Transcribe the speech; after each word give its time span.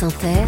France 0.00 0.14
Inter, 0.14 0.46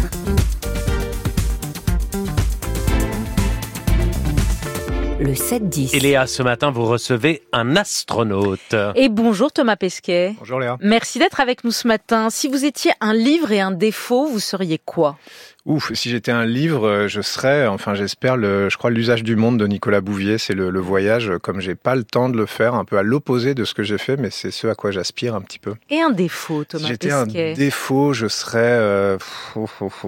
le 5.19 5.33
7-10. 5.33 5.95
Et 5.95 5.99
Léa, 5.99 6.25
ce 6.25 6.41
matin, 6.41 6.71
vous 6.71 6.85
recevez 6.85 7.43
un 7.51 7.75
astronaute. 7.75 8.75
Et 8.95 9.09
bonjour 9.09 9.51
Thomas 9.51 9.75
Pesquet. 9.75 10.33
Bonjour 10.39 10.59
Léa. 10.59 10.77
Merci 10.81 11.19
d'être 11.19 11.39
avec 11.39 11.63
nous 11.63 11.71
ce 11.71 11.87
matin. 11.87 12.31
Si 12.31 12.47
vous 12.47 12.65
étiez 12.65 12.93
un 12.99 13.13
livre 13.13 13.51
et 13.51 13.61
un 13.61 13.69
défaut, 13.69 14.25
vous 14.25 14.39
seriez 14.39 14.79
quoi? 14.83 15.19
Ouf, 15.65 15.93
si 15.93 16.09
j'étais 16.09 16.31
un 16.31 16.45
livre, 16.45 16.85
euh, 16.85 17.07
je 17.07 17.21
serais, 17.21 17.67
enfin 17.67 17.95
j'espère, 17.95 18.35
le, 18.35 18.69
je 18.69 18.77
crois 18.77 18.89
l'usage 18.89 19.23
du 19.23 19.37
monde 19.37 19.57
de 19.57 19.65
Nicolas 19.65 20.01
Bouvier, 20.01 20.37
c'est 20.37 20.53
le, 20.53 20.69
le, 20.69 20.79
voyage, 20.81 21.31
comme 21.41 21.61
j'ai 21.61 21.75
pas 21.75 21.95
le 21.95 22.03
temps 22.03 22.27
de 22.27 22.35
le 22.35 22.45
faire, 22.45 22.73
un 22.75 22.83
peu 22.83 22.97
à 22.97 23.03
l'opposé 23.03 23.55
de 23.55 23.63
ce 23.63 23.73
que 23.73 23.81
j'ai 23.81 23.97
fait, 23.97 24.17
mais 24.17 24.29
c'est 24.29 24.51
ce 24.51 24.67
à 24.67 24.75
quoi 24.75 24.91
j'aspire 24.91 25.35
un 25.35 25.41
petit 25.41 25.59
peu. 25.59 25.75
Et 25.89 26.01
un 26.01 26.09
défaut, 26.09 26.65
Thomas 26.65 26.83
Si 26.83 26.89
j'étais 26.89 27.11
un 27.11 27.25
défaut, 27.25 28.11
je 28.11 28.27
serais, 28.27 28.59
euh, 28.59 29.17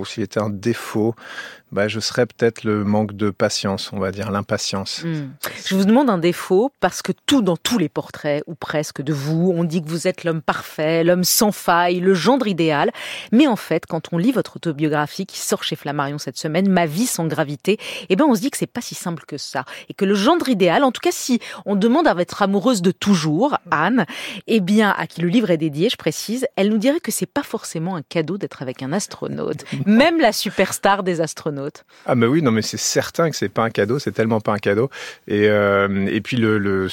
si 0.06 0.20
j'étais 0.20 0.42
un 0.42 0.50
défaut, 0.50 1.16
bah, 1.76 1.88
je 1.88 2.00
serais 2.00 2.26
peut-être 2.26 2.64
le 2.64 2.84
manque 2.84 3.14
de 3.14 3.30
patience, 3.30 3.92
on 3.92 4.00
va 4.00 4.12
dire, 4.12 4.32
l'impatience. 4.32 5.04
Hmm. 5.04 5.30
Je 5.66 5.76
vous 5.76 5.84
demande 5.84 6.10
un 6.10 6.18
défaut 6.18 6.72
parce 6.80 7.02
que 7.02 7.12
tout 7.26 7.42
dans 7.42 7.58
tous 7.58 7.78
les 7.78 7.90
portraits, 7.90 8.44
ou 8.48 8.56
presque, 8.56 9.02
de 9.02 9.14
vous, 9.14 9.52
on 9.54 9.64
dit 9.64 9.82
que 9.82 9.90
vous 9.90 10.08
êtes 10.08 10.24
l'homme 10.24 10.42
parfait, 10.42 11.04
l'homme 11.04 11.24
sans 11.24 11.52
faille, 11.52 12.00
le 12.00 12.14
gendre 12.14 12.48
idéal. 12.48 12.92
Mais 13.32 13.48
en 13.48 13.58
fait, 13.58 13.86
quand 13.88 14.14
on 14.14 14.18
lit 14.18 14.32
votre 14.32 14.56
autobiographie 14.56 15.26
qui 15.26 15.40
sort 15.46 15.64
chez 15.64 15.76
Flammarion 15.76 16.18
cette 16.18 16.38
semaine, 16.38 16.70
Ma 16.70 16.86
vie 16.86 17.06
sans 17.06 17.28
gravité, 17.28 17.78
eh 18.10 18.16
ben 18.16 18.26
on 18.26 18.36
se 18.36 18.42
dit 18.42 18.52
que 18.52 18.58
c'est 18.58 18.66
pas 18.68 18.82
si 18.82 18.96
simple 18.96 19.24
que 19.28 19.38
ça. 19.38 19.64
Et 19.90 19.94
que 19.94 20.06
le 20.06 20.16
gendre 20.16 20.50
idéal, 20.50 20.84
en 20.84 20.92
tout 20.92 21.02
cas 21.02 21.12
si 21.12 21.40
on 21.66 21.76
demande 21.76 22.08
à 22.08 22.14
votre 22.14 22.42
amoureuse 22.42 22.82
de 22.82 22.92
toujours, 22.92 23.58
Anne, 23.72 24.06
eh 24.48 24.60
bien, 24.60 24.94
à 24.98 25.08
qui 25.08 25.22
le 25.22 25.28
livre 25.28 25.52
est 25.52 25.58
dédié, 25.58 25.90
je 25.90 25.98
précise, 25.98 26.48
elle 26.56 26.70
nous 26.70 26.78
dirait 26.78 27.00
que 27.00 27.12
c'est 27.12 27.26
pas 27.26 27.44
forcément 27.44 27.96
un 27.96 28.02
cadeau 28.02 28.38
d'être 28.38 28.62
avec 28.62 28.82
un 28.84 28.92
astronaute. 28.92 29.64
Même 29.86 30.20
la 30.20 30.32
superstar 30.32 31.04
des 31.04 31.22
astronautes. 31.22 31.86
Ah 32.06 32.16
mais 32.16 32.26
oui, 32.26 32.42
non 32.42 32.52
mais 32.52 32.62
c'est 32.62 32.78
certain 32.78 33.30
que 33.30 33.36
c'est 33.36 33.50
pas 33.50 33.64
un 33.64 33.70
cadeau, 33.70 34.00
c'est 34.00 34.12
tellement 34.12 34.42
pas 34.42 34.54
un 34.54 34.58
cadeau. 34.58 34.90
Et 35.28 35.48
euh, 35.50 36.08
et 36.08 36.22
puis 36.22 36.38
le, 36.38 36.58
le, 36.58 36.88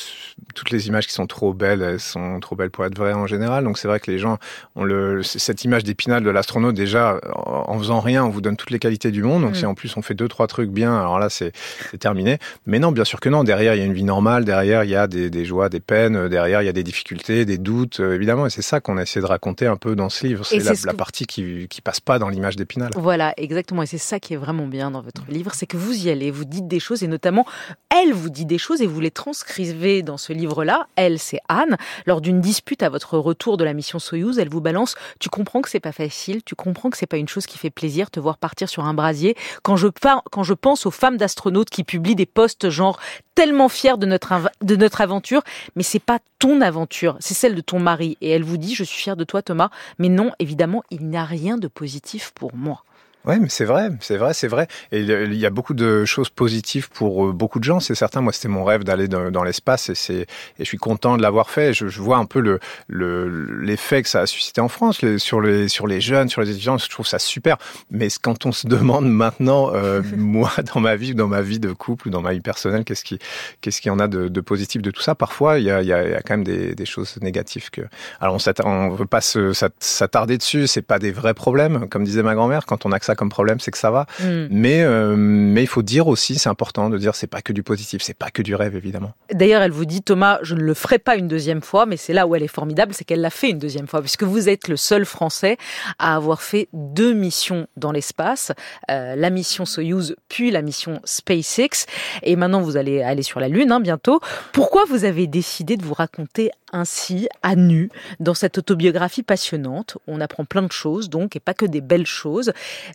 toutes 0.54 0.70
les 0.70 0.88
images 0.88 1.06
qui 1.06 1.14
sont 1.14 1.26
trop 1.26 1.52
belles, 1.54 1.82
elles 1.82 2.00
sont 2.00 2.40
trop 2.40 2.56
belles 2.56 2.70
pour 2.70 2.84
être 2.84 2.96
vraies 2.96 3.12
en 3.14 3.26
général. 3.26 3.64
Donc 3.64 3.78
c'est 3.78 3.88
vrai 3.88 4.00
que 4.00 4.10
les 4.10 4.18
gens 4.18 4.38
ont 4.76 4.84
le 4.84 5.22
cette 5.22 5.64
image 5.64 5.84
d'épinal 5.84 6.22
de 6.22 6.30
l'astronaute 6.30 6.74
déjà 6.74 7.18
en 7.34 7.78
faisant 7.78 8.00
rien, 8.00 8.24
on 8.24 8.28
vous 8.28 8.41
donne 8.42 8.56
toutes 8.56 8.70
les 8.70 8.78
qualités 8.78 9.10
du 9.10 9.22
monde. 9.22 9.42
Donc 9.42 9.52
mmh. 9.52 9.56
si 9.56 9.66
en 9.66 9.74
plus 9.74 9.96
on 9.96 10.02
fait 10.02 10.14
deux 10.14 10.28
trois 10.28 10.46
trucs 10.46 10.70
bien, 10.70 10.98
alors 10.98 11.18
là 11.18 11.30
c'est 11.30 11.52
terminé. 11.98 12.38
Mais 12.66 12.78
non, 12.78 12.92
bien 12.92 13.04
sûr 13.04 13.20
que 13.20 13.28
non. 13.28 13.44
Derrière 13.44 13.74
il 13.74 13.78
y 13.78 13.82
a 13.82 13.84
une 13.84 13.94
vie 13.94 14.04
normale, 14.04 14.44
derrière 14.44 14.84
il 14.84 14.90
y 14.90 14.96
a 14.96 15.06
des, 15.06 15.30
des 15.30 15.44
joies, 15.44 15.68
des 15.68 15.80
peines, 15.80 16.28
derrière 16.28 16.62
il 16.62 16.66
y 16.66 16.68
a 16.68 16.72
des 16.72 16.82
difficultés, 16.82 17.44
des 17.44 17.58
doutes, 17.58 18.00
euh, 18.00 18.14
évidemment. 18.14 18.46
Et 18.46 18.50
c'est 18.50 18.62
ça 18.62 18.80
qu'on 18.80 18.96
a 18.98 19.02
essayé 19.02 19.20
de 19.20 19.26
raconter 19.26 19.66
un 19.66 19.76
peu 19.76 19.96
dans 19.96 20.08
ce 20.08 20.26
livre. 20.26 20.44
C'est 20.44 20.58
la, 20.58 20.72
la, 20.84 20.94
partie 20.94 21.26
qui 21.26 21.66
qui 21.68 21.80
passe 21.80 22.00
pas 22.00 22.18
dans 22.18 22.28
l'image 22.28 22.56
d'épinal. 22.56 22.90
Voilà, 22.96 23.34
exactement. 23.36 23.82
Et 23.82 23.86
c'est 23.86 23.98
ça 23.98 24.20
qui 24.20 24.34
est 24.34 24.36
vraiment 24.36 24.66
bien 24.66 24.90
dans 24.90 25.02
votre 25.02 25.22
livre, 25.28 25.52
c'est 25.54 25.66
que 25.66 25.76
vous 25.76 26.06
y 26.06 26.10
allez, 26.10 26.30
vous 26.30 26.44
dites 26.44 26.68
des 26.68 26.80
choses 26.80 27.02
et 27.02 27.08
notamment 27.08 27.46
elle 27.90 28.12
vous 28.12 28.30
dit 28.30 28.46
des 28.46 28.58
choses 28.58 28.82
et 28.82 28.86
vous 28.86 29.00
les 29.00 29.10
transcrivez 29.10 30.02
dans 30.02 30.16
ce 30.16 30.32
livre-là. 30.32 30.86
Elle, 30.96 31.18
c'est 31.18 31.40
Anne. 31.48 31.76
Lors 32.06 32.20
d'une 32.20 32.40
dispute 32.40 32.82
à 32.82 32.88
votre 32.88 33.18
retour 33.18 33.56
de 33.56 33.64
la 33.64 33.74
mission 33.74 33.98
Soyouz, 33.98 34.38
elle 34.38 34.48
vous 34.48 34.60
balance 34.60 34.94
"Tu 35.18 35.28
comprends 35.28 35.60
que 35.62 35.70
c'est 35.70 35.80
pas 35.80 35.92
facile, 35.92 36.42
tu 36.44 36.54
comprends 36.54 36.90
que 36.90 36.96
c'est 36.96 37.06
pas 37.06 37.16
une 37.16 37.28
chose 37.28 37.46
qui 37.46 37.58
fait 37.58 37.70
plaisir 37.70 38.10
te 38.10 38.20
voir 38.20 38.31
partir 38.38 38.68
sur 38.68 38.84
un 38.84 38.94
brasier. 38.94 39.36
Quand 39.62 39.76
je 39.76 39.88
quand 40.30 40.42
je 40.42 40.54
pense 40.54 40.86
aux 40.86 40.90
femmes 40.90 41.16
d'astronautes 41.16 41.70
qui 41.70 41.84
publient 41.84 42.14
des 42.14 42.26
posts 42.26 42.70
genre 42.70 42.98
tellement 43.34 43.68
fiers 43.68 43.98
de 43.98 44.06
notre 44.06 44.32
de 44.62 44.76
notre 44.76 45.00
aventure, 45.00 45.42
mais 45.76 45.82
c'est 45.82 45.98
pas 45.98 46.18
ton 46.38 46.60
aventure, 46.60 47.16
c'est 47.20 47.34
celle 47.34 47.54
de 47.54 47.60
ton 47.60 47.78
mari." 47.78 48.16
Et 48.20 48.30
elle 48.30 48.44
vous 48.44 48.56
dit 48.56 48.74
"Je 48.74 48.84
suis 48.84 49.00
fière 49.00 49.16
de 49.16 49.24
toi 49.24 49.42
Thomas, 49.42 49.70
mais 49.98 50.08
non, 50.08 50.32
évidemment, 50.38 50.82
il 50.90 51.06
n'y 51.06 51.16
a 51.16 51.24
rien 51.24 51.56
de 51.56 51.68
positif 51.68 52.32
pour 52.34 52.54
moi." 52.54 52.84
Oui, 53.24 53.38
mais 53.40 53.48
c'est 53.48 53.64
vrai, 53.64 53.90
c'est 54.00 54.16
vrai, 54.16 54.34
c'est 54.34 54.48
vrai. 54.48 54.66
Et 54.90 55.00
il 55.00 55.34
y 55.34 55.46
a 55.46 55.50
beaucoup 55.50 55.74
de 55.74 56.04
choses 56.04 56.28
positives 56.28 56.88
pour 56.90 57.26
euh, 57.26 57.32
beaucoup 57.32 57.60
de 57.60 57.64
gens, 57.64 57.78
c'est 57.78 57.94
certain. 57.94 58.20
Moi, 58.20 58.32
c'était 58.32 58.48
mon 58.48 58.64
rêve 58.64 58.82
d'aller 58.82 59.06
dans, 59.06 59.30
dans 59.30 59.44
l'espace 59.44 59.88
et 59.90 59.94
c'est 59.94 60.22
et 60.22 60.26
je 60.58 60.64
suis 60.64 60.78
content 60.78 61.16
de 61.16 61.22
l'avoir 61.22 61.48
fait. 61.48 61.72
Je, 61.72 61.86
je, 61.86 62.00
vois 62.00 62.16
un 62.16 62.24
peu 62.24 62.40
le 62.40 62.58
l'effet 62.88 63.96
le, 63.96 64.02
que 64.02 64.08
ça 64.08 64.20
a 64.22 64.26
suscité 64.26 64.60
en 64.60 64.66
France 64.66 65.02
les, 65.02 65.18
sur 65.18 65.40
les 65.40 65.68
sur 65.68 65.86
les 65.86 66.00
jeunes, 66.00 66.28
sur 66.28 66.40
les 66.40 66.50
étudiants. 66.50 66.78
Je 66.78 66.88
trouve 66.88 67.06
ça 67.06 67.20
super. 67.20 67.58
Mais 67.92 68.08
quand 68.20 68.44
on 68.44 68.50
se 68.50 68.66
demande 68.66 69.08
maintenant, 69.08 69.72
euh, 69.72 70.02
moi, 70.16 70.50
dans 70.74 70.80
ma 70.80 70.96
vie, 70.96 71.14
dans 71.14 71.28
ma 71.28 71.42
vie 71.42 71.60
de 71.60 71.72
couple, 71.72 72.10
dans 72.10 72.22
ma 72.22 72.32
vie 72.32 72.40
personnelle, 72.40 72.84
qu'est-ce 72.84 73.04
qui 73.04 73.20
qu'est-ce 73.60 73.80
qu'il 73.80 73.90
y 73.90 73.92
en 73.92 74.00
a 74.00 74.08
de, 74.08 74.26
de, 74.26 74.40
positif 74.40 74.82
de 74.82 74.90
tout 74.90 75.02
ça? 75.02 75.14
Parfois, 75.14 75.60
il 75.60 75.64
y 75.64 75.70
a, 75.70 75.80
il 75.80 75.86
y 75.86 75.92
a, 75.92 76.04
il 76.04 76.10
y 76.10 76.14
a 76.14 76.22
quand 76.22 76.34
même 76.34 76.44
des, 76.44 76.74
des 76.74 76.86
choses 76.86 77.18
négatives 77.22 77.70
que. 77.70 77.82
Alors, 78.20 78.36
on 78.36 78.66
on 78.66 78.90
veut 78.90 79.06
pas 79.06 79.20
s'attarder 79.20 80.38
dessus. 80.38 80.66
C'est 80.66 80.82
pas 80.82 80.98
des 80.98 81.12
vrais 81.12 81.34
problèmes, 81.34 81.88
comme 81.88 82.02
disait 82.02 82.24
ma 82.24 82.34
grand-mère. 82.34 82.66
Quand 82.66 82.84
on 82.84 82.90
a 82.90 82.98
que 82.98 83.11
ça 83.12 83.14
comme 83.14 83.28
problème, 83.28 83.60
c'est 83.60 83.70
que 83.70 83.78
ça 83.78 83.90
va. 83.90 84.06
Mm. 84.20 84.46
Mais 84.50 84.82
euh, 84.82 85.14
mais 85.16 85.62
il 85.62 85.66
faut 85.66 85.82
dire 85.82 86.08
aussi, 86.08 86.36
c'est 86.36 86.48
important 86.48 86.90
de 86.90 86.98
dire, 86.98 87.14
c'est 87.14 87.26
pas 87.26 87.42
que 87.42 87.52
du 87.52 87.62
positif, 87.62 88.02
c'est 88.02 88.16
pas 88.16 88.30
que 88.30 88.42
du 88.42 88.54
rêve 88.54 88.76
évidemment. 88.76 89.12
D'ailleurs, 89.32 89.62
elle 89.62 89.70
vous 89.70 89.84
dit 89.84 90.02
Thomas, 90.02 90.38
je 90.42 90.54
ne 90.54 90.60
le 90.60 90.74
ferai 90.74 90.98
pas 90.98 91.16
une 91.16 91.28
deuxième 91.28 91.62
fois, 91.62 91.86
mais 91.86 91.96
c'est 91.96 92.12
là 92.12 92.26
où 92.26 92.34
elle 92.34 92.42
est 92.42 92.48
formidable, 92.48 92.94
c'est 92.94 93.04
qu'elle 93.04 93.20
l'a 93.20 93.30
fait 93.30 93.50
une 93.50 93.58
deuxième 93.58 93.86
fois, 93.86 94.00
puisque 94.00 94.22
vous 94.22 94.48
êtes 94.48 94.68
le 94.68 94.76
seul 94.76 95.04
Français 95.04 95.56
à 95.98 96.16
avoir 96.16 96.42
fait 96.42 96.68
deux 96.72 97.12
missions 97.12 97.66
dans 97.76 97.92
l'espace, 97.92 98.52
euh, 98.90 99.14
la 99.16 99.30
mission 99.30 99.64
Soyuz 99.64 100.16
puis 100.28 100.50
la 100.50 100.62
mission 100.62 101.00
SpaceX, 101.04 101.86
et 102.22 102.36
maintenant 102.36 102.60
vous 102.60 102.76
allez 102.76 103.02
aller 103.02 103.22
sur 103.22 103.40
la 103.40 103.48
Lune 103.48 103.72
hein, 103.72 103.80
bientôt. 103.80 104.20
Pourquoi 104.52 104.84
vous 104.84 105.04
avez 105.04 105.26
décidé 105.26 105.76
de 105.76 105.84
vous 105.84 105.94
raconter 105.94 106.50
ainsi 106.72 107.28
à 107.42 107.56
nu 107.56 107.90
dans 108.20 108.34
cette 108.34 108.58
autobiographie 108.58 109.22
passionnante 109.22 109.98
On 110.06 110.20
apprend 110.20 110.44
plein 110.44 110.62
de 110.62 110.72
choses 110.72 111.10
donc 111.10 111.36
et 111.36 111.40
pas 111.40 111.54
que 111.54 111.66
des 111.66 111.80
belles 111.80 112.06
choses. 112.06 112.52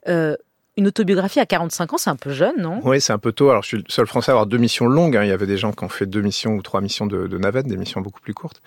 Euh, 0.07 0.35
une 0.77 0.87
autobiographie 0.87 1.39
à 1.39 1.47
45 1.47 1.93
ans, 1.93 1.97
c'est 1.97 2.11
un 2.11 2.15
peu 2.15 2.31
jeune, 2.31 2.61
non? 2.61 2.81
Oui, 2.83 3.01
c'est 3.01 3.11
un 3.11 3.17
peu 3.17 3.31
tôt. 3.31 3.49
Alors, 3.49 3.63
je 3.63 3.67
suis 3.67 3.77
le 3.77 3.83
seul 3.87 4.05
Français 4.05 4.29
à 4.29 4.33
avoir 4.33 4.45
deux 4.45 4.59
missions 4.59 4.85
longues. 4.85 5.17
Hein. 5.17 5.23
Il 5.23 5.29
y 5.29 5.31
avait 5.31 5.47
des 5.47 5.57
gens 5.57 5.71
qui 5.71 5.83
ont 5.83 5.89
fait 5.89 6.05
deux 6.05 6.21
missions 6.21 6.53
ou 6.53 6.61
trois 6.61 6.81
missions 6.81 7.07
de, 7.07 7.37
navette, 7.39 7.65
des 7.65 7.77
missions 7.77 7.99
beaucoup 7.99 8.21
plus 8.21 8.35
courtes. 8.35 8.61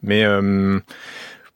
Mais 0.00 0.24
euh, 0.24 0.78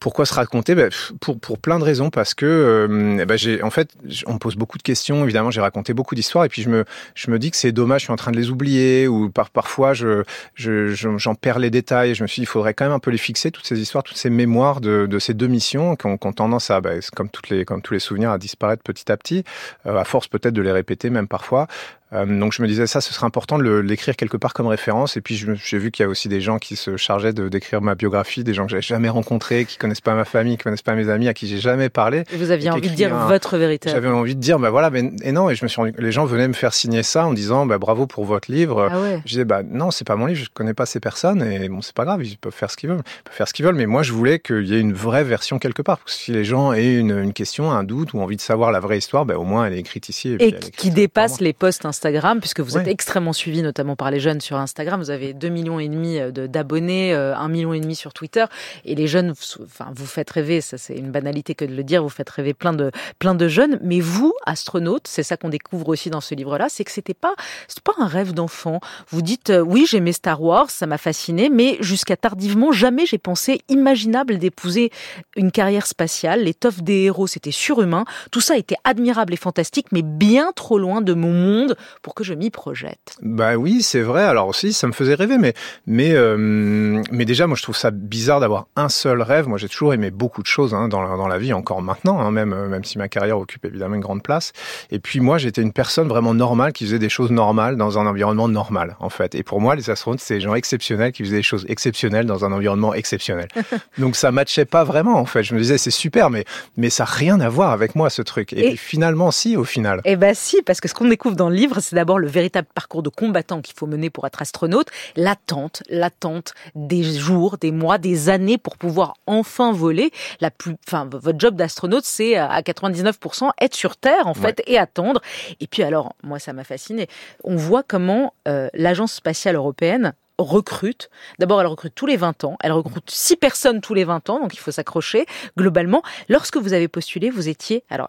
pourquoi 0.01 0.25
se 0.27 0.35
raconter? 0.35 0.75
Ben, 0.75 0.91
pour, 1.21 1.39
pour 1.39 1.59
plein 1.59 1.79
de 1.79 1.85
raisons, 1.85 2.11
parce 2.11 2.35
que 2.35 2.47
euh, 2.47 3.25
ben 3.25 3.37
j'ai, 3.37 3.63
en 3.63 3.71
fait, 3.71 3.91
on 4.27 4.35
me 4.35 4.39
pose 4.39 4.57
beaucoup 4.57 4.79
de 4.79 4.83
questions. 4.83 5.23
Évidemment, 5.25 5.51
j'ai 5.51 5.61
raconté 5.61 5.93
beaucoup 5.95 6.15
d'histoires, 6.15 6.45
et 6.45 6.49
puis 6.49 6.63
je 6.63 6.71
me, 6.71 6.85
je 7.15 7.31
me 7.31 7.39
dis 7.39 7.51
que 7.51 7.57
c'est 7.57 7.71
dommage, 7.71 8.01
je 8.01 8.07
suis 8.07 8.13
en 8.13 8.17
train 8.17 8.33
de 8.33 8.37
les 8.37 8.51
oublier, 8.51 9.07
ou 9.07 9.31
par, 9.31 9.51
parfois 9.51 9.93
je, 9.93 10.25
je, 10.55 10.89
j'en 10.95 11.35
perds 11.35 11.59
les 11.59 11.71
détails. 11.71 12.15
Je 12.15 12.23
me 12.23 12.27
suis 12.27 12.41
dit, 12.41 12.45
il 12.45 12.47
faudrait 12.47 12.75
quand 12.75 12.87
même 12.87 12.95
un 12.95 12.99
peu 12.99 13.11
les 13.11 13.19
fixer, 13.19 13.51
toutes 13.51 13.67
ces 13.67 13.79
histoires, 13.79 14.03
toutes 14.03 14.17
ces 14.17 14.31
mémoires 14.31 14.81
de, 14.81 15.07
de 15.07 15.19
ces 15.19 15.35
deux 15.35 15.49
missions 15.49 15.97
qui 15.97 16.07
ont, 16.07 16.17
qui 16.17 16.27
ont 16.27 16.33
tendance 16.33 16.71
à, 16.71 16.81
ben, 16.81 17.01
comme 17.15 17.29
toutes 17.29 17.51
les, 17.51 17.65
comme 17.65 17.83
tous 17.83 17.93
les 17.93 18.01
souvenirs, 18.01 18.31
à 18.31 18.39
disparaître 18.39 18.83
petit 18.83 19.13
à 19.13 19.17
petit, 19.17 19.45
euh, 19.87 19.97
à 19.99 20.05
force 20.05 20.29
peut-être 20.29 20.55
de 20.55 20.63
les 20.63 20.73
répéter 20.73 21.11
même 21.11 21.29
parfois. 21.29 21.67
Euh, 22.13 22.27
donc 22.27 22.53
je 22.53 22.63
me 22.63 22.69
disais 22.69 22.87
ça, 22.87 23.01
ce 23.01 23.13
serait 23.13 23.27
important 23.27 23.59
de 23.59 23.79
l'écrire 23.79 24.17
quelque 24.17 24.37
part 24.37 24.53
comme 24.53 24.67
référence. 24.67 25.17
Et 25.17 25.21
puis 25.21 25.37
j'ai 25.37 25.79
vu 25.79 25.91
qu'il 25.91 26.03
y 26.03 26.07
a 26.07 26.09
aussi 26.09 26.29
des 26.29 26.41
gens 26.41 26.59
qui 26.59 26.77
se 26.77 26.97
chargeaient 26.97 27.33
de 27.33 27.49
d'écrire 27.49 27.81
ma 27.81 27.95
biographie, 27.95 28.45
des 28.45 28.55
gens 28.55 28.65
que 28.65 28.71
j'avais 28.71 28.83
jamais 28.83 29.09
rencontrés, 29.09 29.65
qui 29.65 29.77
connaissent 29.77 30.01
pas 30.01 30.15
ma 30.15 30.25
famille, 30.25 30.57
qui 30.57 30.65
connaissent 30.65 30.83
pas 30.83 30.95
mes 30.95 31.09
amis, 31.09 31.29
à 31.29 31.35
qui 31.35 31.47
j'ai 31.47 31.59
jamais 31.59 31.89
parlé. 31.89 32.25
Et 32.33 32.37
vous 32.37 32.51
aviez 32.51 32.71
envie 32.71 32.89
de 32.89 32.95
dire 32.95 33.15
votre 33.15 33.57
vérité. 33.57 33.91
J'avais 33.91 34.09
envie 34.09 34.35
de 34.35 34.41
dire, 34.41 34.59
bah 34.59 34.71
voilà, 34.71 34.91
mais 34.91 35.13
et 35.23 35.33
non. 35.33 35.51
Et 35.51 35.55
je 35.55 35.65
me 35.65 35.69
suis 35.69 35.81
rendu, 35.81 35.93
les 35.99 36.13
gens 36.13 36.25
venaient 36.25 36.49
me 36.49 36.53
faire 36.53 36.75
signer 36.75 37.03
ça 37.03 37.27
en 37.27 37.33
disant, 37.33 37.67
bah 37.67 37.79
bravo 37.79 38.07
pour 38.07 38.25
votre 38.25 38.51
livre. 38.51 38.89
Ah 38.91 39.01
ouais. 39.01 39.21
Je 39.25 39.31
disais, 39.31 39.45
bah 39.45 39.63
non, 39.63 39.91
c'est 39.91 40.07
pas 40.07 40.17
mon 40.17 40.27
livre, 40.27 40.45
je 40.45 40.51
connais 40.53 40.75
pas 40.75 40.87
ces 40.87 41.01
personnes 41.01 41.43
et 41.43 41.69
bon, 41.69 41.81
c'est 41.83 41.95
pas 41.95 42.05
grave, 42.05 42.25
ils 42.25 42.37
peuvent 42.37 42.53
faire 42.53 42.71
ce 42.71 42.77
qu'ils 42.77 42.89
veulent, 42.89 43.03
ils 43.05 43.25
peuvent 43.25 43.35
faire 43.35 43.49
ce 43.49 43.55
qu'ils 43.55 43.65
veulent. 43.65 43.75
Mais 43.75 43.87
moi, 43.87 44.03
je 44.03 44.13
voulais 44.13 44.39
qu'il 44.39 44.67
y 44.67 44.75
ait 44.75 44.81
une 44.81 44.93
vraie 44.93 45.25
version 45.25 45.59
quelque 45.59 45.83
part. 45.83 45.99
Parce 45.99 46.17
que 46.17 46.23
si 46.23 46.33
les 46.33 46.45
gens 46.45 46.73
aient 46.73 46.97
une, 46.97 47.19
une, 47.19 47.33
question, 47.33 47.71
un 47.71 47.85
doute 47.85 48.15
ou 48.15 48.21
envie 48.21 48.37
de 48.37 48.41
savoir 48.41 48.73
la 48.73 48.81
vraie 48.81 48.99
histoire, 48.99 49.25
bah 49.25 49.37
au 49.37 49.45
moins 49.45 49.67
elle 49.67 49.75
est 49.75 49.79
écrite 49.79 50.09
ici. 50.09 50.37
Et, 50.39 50.49
et 50.49 50.53
qui 50.53 50.91
dépasse 50.91 51.41
les 51.41 51.53
posts 51.53 51.85
Instagram, 51.85 52.00
puisque 52.41 52.61
vous 52.61 52.79
êtes 52.79 52.89
extrêmement 52.89 53.33
suivi, 53.33 53.63
notamment 53.63 53.97
par 53.97 54.11
les 54.11 54.21
jeunes 54.21 54.41
sur 54.41 54.57
Instagram. 54.57 55.01
Vous 55.01 55.11
avez 55.11 55.35
2 55.35 55.49
millions 55.49 55.79
et 55.79 55.89
demi 55.89 56.19
euh, 56.19 56.31
d'abonnés, 56.31 57.13
1 57.13 57.17
euh, 57.17 57.49
million 57.49 57.73
et 57.73 57.81
demi 57.81 57.95
sur 57.95 58.13
Twitter. 58.13 58.45
Et 58.85 58.95
les 58.95 59.07
jeunes, 59.07 59.35
enfin, 59.63 59.91
vous 59.95 60.07
faites 60.07 60.31
rêver. 60.31 60.61
Ça, 60.61 60.79
c'est 60.79 60.95
une 60.97 61.11
banalité 61.11 61.55
que 61.55 61.65
de 61.65 61.75
le 61.75 61.85
dire. 61.85 62.03
Vous 62.03 62.09
faites 62.09 62.31
rêver 62.31 62.55
plein 62.55 62.73
de, 62.73 62.91
plein 63.19 63.35
de 63.35 63.49
jeunes. 63.49 63.79
Mais 63.83 64.01
vous, 64.01 64.33
astronaute, 64.47 65.07
c'est 65.07 65.23
ça 65.23 65.37
qu'on 65.37 65.49
découvre 65.49 65.89
aussi 65.89 66.11
dans 66.11 66.21
ce 66.21 66.35
livre-là, 66.35 66.67
c'est 66.69 66.85
que 66.85 66.91
c'était 66.91 67.15
pas, 67.15 67.35
c'est 67.69 67.83
pas 67.83 67.95
un 67.99 68.07
rêve 68.07 68.33
d'enfant. 68.33 68.81
Vous 69.09 69.23
dites, 69.23 69.51
euh, 69.51 69.61
oui, 69.61 69.87
j'aimais 69.89 70.13
Star 70.13 70.43
Wars, 70.43 70.71
ça 70.71 70.87
m'a 70.87 70.99
fasciné, 70.99 71.49
mais 71.51 71.77
jusqu'à 71.81 72.17
tardivement, 72.17 72.73
jamais 72.73 73.07
j'ai 73.07 73.19
pensé 73.19 73.63
imaginable 73.69 74.39
d'épouser 74.39 74.91
une 75.37 75.51
carrière 75.51 75.87
spatiale. 75.87 76.45
L'étoffe 76.45 76.83
des 76.83 77.05
héros, 77.05 77.27
c'était 77.27 77.51
surhumain. 77.51 78.05
Tout 78.31 78.41
ça 78.41 78.57
était 78.57 78.77
admirable 78.85 79.35
et 79.35 79.37
fantastique, 79.37 79.87
mais 79.93 80.03
bien 80.03 80.53
trop 80.55 80.79
loin 80.79 81.01
de 81.01 81.15
mon 81.15 81.33
monde, 81.33 81.77
pour 82.03 82.15
que 82.15 82.25
je 82.25 82.35
m'y 82.35 82.51
projette. 82.51 83.17
Bah 83.23 83.57
oui, 83.57 83.83
c'est 83.83 84.01
vrai. 84.03 84.25
Alors 84.25 84.49
aussi, 84.49 84.73
ça 84.73 84.87
me 84.87 84.93
faisait 84.93 85.15
rêver, 85.15 85.39
mais 85.39 85.55
mais 85.87 86.13
euh, 86.15 87.03
mais 87.11 87.25
déjà, 87.25 87.47
moi, 87.47 87.57
je 87.57 87.63
trouve 87.63 87.77
ça 87.77 87.91
bizarre 87.91 88.41
d'avoir 88.41 88.67
un 88.77 88.89
seul 88.89 89.23
rêve. 89.23 89.49
Moi, 89.49 89.59
j'ai 89.59 89.69
toujours 89.69 89.93
aimé 89.95 90.11
beaucoup 90.11 90.43
de 90.43 90.47
choses 90.47 90.75
hein, 90.75 90.89
dans, 90.89 91.03
la, 91.03 91.17
dans 91.17 91.29
la 91.29 91.39
vie, 91.39 91.53
encore 91.53 91.83
maintenant, 91.83 92.21
hein, 92.21 92.31
même 92.31 92.53
euh, 92.53 92.69
même 92.69 92.85
si 92.85 92.99
ma 92.99 93.09
carrière 93.09 93.39
occupe 93.39 93.65
évidemment 93.65 93.95
une 93.95 94.01
grande 94.01 94.23
place. 94.23 94.53
Et 94.91 94.99
puis 94.99 95.21
moi, 95.21 95.39
j'étais 95.39 95.63
une 95.63 95.73
personne 95.73 96.09
vraiment 96.09 96.35
normale 96.35 96.73
qui 96.73 96.85
faisait 96.85 96.99
des 96.99 97.09
choses 97.09 97.31
normales 97.31 97.77
dans 97.77 97.99
un 97.99 98.07
environnement 98.07 98.49
normal, 98.49 98.97
en 99.01 99.11
fait. 99.11 99.35
Et 99.35 99.43
pour 99.43 99.61
moi, 99.61 99.75
les 99.77 99.91
astronautes, 99.91 100.21
c'est 100.21 100.35
des 100.35 100.41
gens 100.41 100.55
exceptionnels 100.55 101.13
qui 101.13 101.23
faisaient 101.25 101.37
des 101.37 101.43
choses 101.43 101.65
exceptionnelles 101.69 102.27
dans 102.27 102.45
un 102.45 102.53
environnement 102.53 102.95
exceptionnel. 102.95 103.49
Donc 103.99 104.17
ça 104.17 104.33
matchait 104.33 104.65
pas 104.65 104.85
vraiment, 104.85 105.17
en 105.19 105.27
fait. 105.27 105.43
Je 105.43 105.55
me 105.55 105.61
disais, 105.61 105.79
c'est 105.79 105.91
super, 105.91 106.31
mais 106.31 106.45
mais 106.77 106.91
ça 106.91 107.05
n'a 107.05 107.11
rien 107.11 107.41
à 107.41 107.49
voir 107.49 107.71
avec 107.71 107.95
moi, 107.95 108.11
ce 108.11 108.23
truc. 108.23 108.53
Et, 108.53 108.61
Et- 108.61 108.69
puis, 108.71 108.77
finalement, 108.77 109.31
si, 109.31 109.57
au 109.57 109.65
final. 109.65 110.01
Eh 110.05 110.17
ben 110.17 110.35
si, 110.35 110.63
parce 110.63 110.81
que 110.81 110.89
ce 110.89 110.95
qu'on 110.95 111.09
découvre 111.09 111.37
dans 111.37 111.49
le 111.49 111.55
livre, 111.57 111.80
c'est 111.91 111.97
d'abord 111.97 112.19
le 112.19 112.29
véritable 112.29 112.69
parcours 112.75 113.03
de 113.03 113.09
combattant 113.09 113.61
qu'il 113.61 113.75
faut 113.77 113.87
mener 113.87 114.11
pour 114.11 114.27
être 114.27 114.43
astronaute, 114.43 114.89
l'attente, 115.17 115.83
l'attente 115.89 116.55
des 116.75 117.03
jours, 117.03 117.59
des 117.59 117.73
mois, 117.73 117.99
des 117.99 118.29
années 118.29 118.59
pour 118.59 118.77
pouvoir 118.77 119.15
enfin 119.27 119.73
voler. 119.73 120.11
La 120.41 120.51
plus, 120.51 120.77
enfin, 120.87 121.09
votre 121.11 121.39
job 121.39 121.57
d'astronaute, 121.57 122.05
c'est 122.05 122.39
euh, 122.39 122.47
à 122.47 122.61
99% 122.63 123.51
être 123.61 123.75
sur 123.75 123.97
Terre 123.97 124.27
en 124.27 124.35
fait 124.35 124.63
et 124.67 124.79
attendre. 124.79 125.21
Et 125.61 125.67
puis 125.67 125.83
alors, 125.83 126.15
moi, 126.23 126.39
ça 126.39 126.53
m'a 126.53 126.65
fasciné. 126.65 127.09
On 127.45 127.57
voit 127.57 127.83
comment 127.83 128.35
euh, 128.49 128.69
l'agence 128.75 129.13
spatiale 129.13 129.57
européenne 129.57 130.15
recrute. 130.39 131.11
D'abord, 131.39 131.61
elle 131.61 131.67
recrute 131.67 131.95
tous 131.95 132.07
les 132.07 132.17
20 132.17 132.45
ans. 132.45 132.57
Elle 132.61 132.73
recrute 132.73 133.11
6 133.11 133.37
personnes 133.37 133.81
tous 133.81 133.95
les 133.95 134.05
20 134.05 134.31
ans, 134.31 134.41
donc 134.41 134.55
il 134.55 134.59
faut 134.59 134.71
s'accrocher. 134.71 135.27
Globalement, 135.57 136.03
lorsque 136.29 136.57
vous 136.57 136.73
avez 136.73 136.89
postulé, 136.89 137.31
vous 137.31 137.49
étiez, 137.49 137.85
alors 137.91 138.09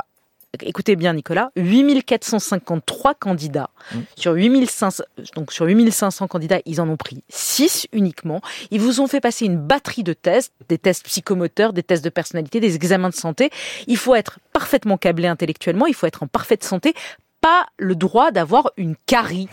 écoutez 0.64 0.96
bien 0.96 1.14
Nicolas, 1.14 1.52
8453 1.56 3.16
candidats. 3.16 3.70
Sur 4.18 4.34
8500, 4.34 5.04
donc 5.36 5.52
sur 5.52 5.66
8500 5.66 6.28
candidats, 6.28 6.60
ils 6.66 6.82
en 6.82 6.90
ont 6.90 6.98
pris 6.98 7.24
6 7.30 7.88
uniquement. 7.94 8.42
Ils 8.70 8.82
vous 8.82 9.00
ont 9.00 9.08
fait 9.08 9.22
passer 9.22 9.46
une 9.46 9.58
batterie 9.58 10.04
de 10.04 10.14
tests, 10.14 10.54
des 10.68 10.78
tests 10.78 11.06
psychomoteurs, 11.06 11.74
des 11.74 11.84
tests 11.84 12.04
de 12.04 12.10
personnalité, 12.10 12.60
des 12.60 12.76
examens 12.76 13.10
de 13.10 13.16
santé. 13.16 13.50
Il 13.88 13.98
faut 13.98 14.16
être 14.16 14.40
parfaitement 14.54 14.98
câblé 14.98 15.28
intellectuellement, 15.28 15.88
il 15.88 15.94
faut 15.94 16.08
être 16.08 16.24
en 16.24 16.28
parfaite 16.28 16.64
santé, 16.64 16.94
pas 17.42 17.66
le 17.78 17.96
droit 17.96 18.32
d'avoir 18.32 18.72
une 18.78 18.96
carie. 19.06 19.48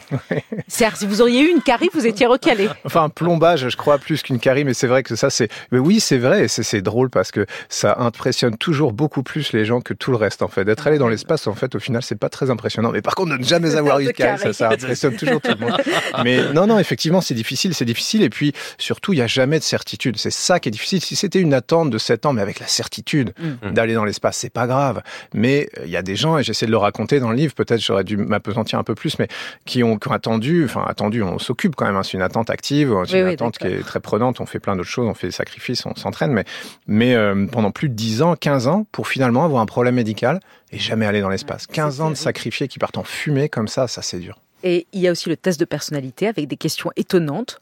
C'est-à-dire, 0.69 0.97
si 0.99 1.07
vous 1.07 1.21
auriez 1.23 1.41
eu 1.41 1.51
une 1.51 1.63
carie, 1.63 1.89
vous 1.95 2.07
étiez 2.07 2.27
recalé. 2.27 2.69
Enfin, 2.85 3.05
un 3.05 3.09
plombage, 3.09 3.69
je 3.69 3.77
crois, 3.77 3.99
plus 3.99 4.23
qu'une 4.23 4.39
carie, 4.39 4.65
mais 4.65 4.75
c'est 4.75 4.87
vrai 4.87 5.03
que 5.03 5.17
ça, 5.17 5.31
c'est. 5.31 5.49
Mais 5.73 5.79
oui, 5.79 6.01
c'est 6.01 6.19
vrai, 6.19 6.45
et 6.45 6.49
c'est 6.49 6.83
drôle 6.83 7.11
parce 7.11 7.31
que 7.31 7.47
ça 7.69 7.97
impressionne 7.99 8.57
toujours 8.57 8.93
beaucoup 8.93 9.23
plus 9.23 9.53
les 9.53 9.65
gens 9.65 9.81
que 9.81 9.95
tout 9.95 10.11
le 10.11 10.17
reste, 10.17 10.43
en 10.43 10.49
fait. 10.49 10.65
D'être 10.65 10.87
allé 10.87 10.99
dans 10.99 11.09
l'espace, 11.09 11.47
en 11.47 11.55
fait, 11.55 11.75
au 11.75 11.81
final, 11.81 12.03
c'est 12.03 12.19
pas 12.19 12.29
très 12.29 12.51
impressionnant. 12.51 12.93
Mais 12.93 13.03
par 13.03 13.15
contre, 13.15 13.33
de 13.33 13.39
ne 13.39 13.45
jamais 13.45 13.75
avoir 13.75 14.01
eu 14.01 14.07
de 14.07 14.11
carie, 14.13 14.39
ça, 14.39 14.53
ça 14.53 14.71
impressionne 14.71 15.17
toujours 15.17 15.41
tout 15.41 15.51
le 15.59 15.67
monde. 15.67 15.81
Mais 16.23 16.53
non, 16.53 16.67
non, 16.67 16.79
effectivement, 16.79 17.21
c'est 17.21 17.35
difficile, 17.35 17.75
c'est 17.75 17.85
difficile. 17.85 18.23
Et 18.23 18.31
puis, 18.31 18.53
surtout, 18.77 19.13
il 19.13 19.17
n'y 19.17 19.23
a 19.23 19.27
jamais 19.27 19.59
de 19.59 19.65
certitude. 19.65 20.17
C'est 20.19 20.31
ça 20.31 20.61
qui 20.61 20.69
est 20.69 20.73
difficile. 20.73 21.01
Si 21.01 21.17
c'était 21.17 21.41
une 21.41 21.55
attente 21.55 21.91
de 21.91 21.99
7 21.99 22.27
ans, 22.27 22.33
mais 22.33 22.43
avec 22.43 22.61
la 22.61 22.67
certitude 22.67 23.33
Mm. 23.39 23.73
d'aller 23.73 23.95
dans 23.95 24.05
l'espace, 24.05 24.37
c'est 24.39 24.53
pas 24.53 24.67
grave. 24.67 25.03
Mais 25.35 25.69
euh, 25.79 25.83
il 25.85 25.91
y 25.91 25.97
a 25.97 26.03
des 26.03 26.17
gens, 26.17 26.39
et 26.39 26.43
j'essaie 26.43 26.67
de 26.67 26.71
le 26.71 26.77
raconter 26.77 27.21
dans 27.21 27.31
le 27.31 27.37
livre, 27.37 27.55
peut-être 27.55 27.78
j'aurais 27.79 28.05
dû 28.05 28.17
m'apesantir 28.17 28.79
un 28.79 28.85
peu 28.85 28.95
plus, 28.95 29.19
mais 29.19 29.29
qui 29.65 29.83
ont, 29.83 29.99
qui 29.99 30.09
ont 30.09 30.13
attendu, 30.13 30.65
enfin, 30.65 30.85
attendu, 30.87 31.23
on 31.23 31.39
s'occupe 31.39 31.75
quand 31.77 31.87
même, 31.87 31.97
hein, 31.97 32.03
c'est 32.03 32.15
une 32.15 32.23
attente 32.23 32.51
active, 32.51 32.95
c'est 33.07 33.15
Oui, 33.15 33.21
une 33.21 33.27
oui, 33.27 33.33
attente 33.35 33.59
qui 33.59 33.67
est 33.67 33.83
très 33.83 34.01
prenante, 34.01 34.41
on 34.41 34.47
fait 34.47 34.61
plein 34.61 34.77
d'autres 34.77 34.89
choses, 34.89 35.07
on 35.07 35.15
fait 35.15 35.29
des 35.29 35.33
sacrifices, 35.33 35.85
on 35.87 35.95
s'entraîne, 35.95 36.33
mais, 36.33 36.45
mais 36.87 37.15
euh, 37.15 37.47
pendant 37.47 37.71
plus 37.71 37.89
de 37.89 37.95
10 37.95 38.23
ans, 38.23 38.37
15 38.37 38.67
ans, 38.67 38.87
pour 38.93 39.09
finalement 39.09 39.45
avoir 39.45 39.63
un 39.63 39.67
problème 39.67 39.95
médical 39.95 40.41
et 40.73 40.79
jamais 40.79 41.07
aller 41.07 41.21
dans 41.21 41.29
l'espace. 41.31 41.63
c'est 41.69 41.75
15 41.75 42.01
ans 42.01 42.11
de 42.11 42.17
sacrifiés 42.17 42.69
qui 42.69 42.79
partent 42.79 42.99
en 42.99 43.05
fumée 43.05 43.49
comme 43.49 43.69
ça, 43.69 43.89
ça 43.89 44.03
c'est 44.03 44.19
dur. 44.19 44.39
Et 44.65 44.87
il 44.93 45.01
y 45.01 45.09
a 45.09 45.13
aussi 45.13 45.29
le 45.29 45.37
test 45.37 45.61
de 45.61 45.65
personnalité 45.65 46.27
avec 46.27 46.49
des 46.49 46.57
questions 46.57 46.91
étonnantes. 46.97 47.61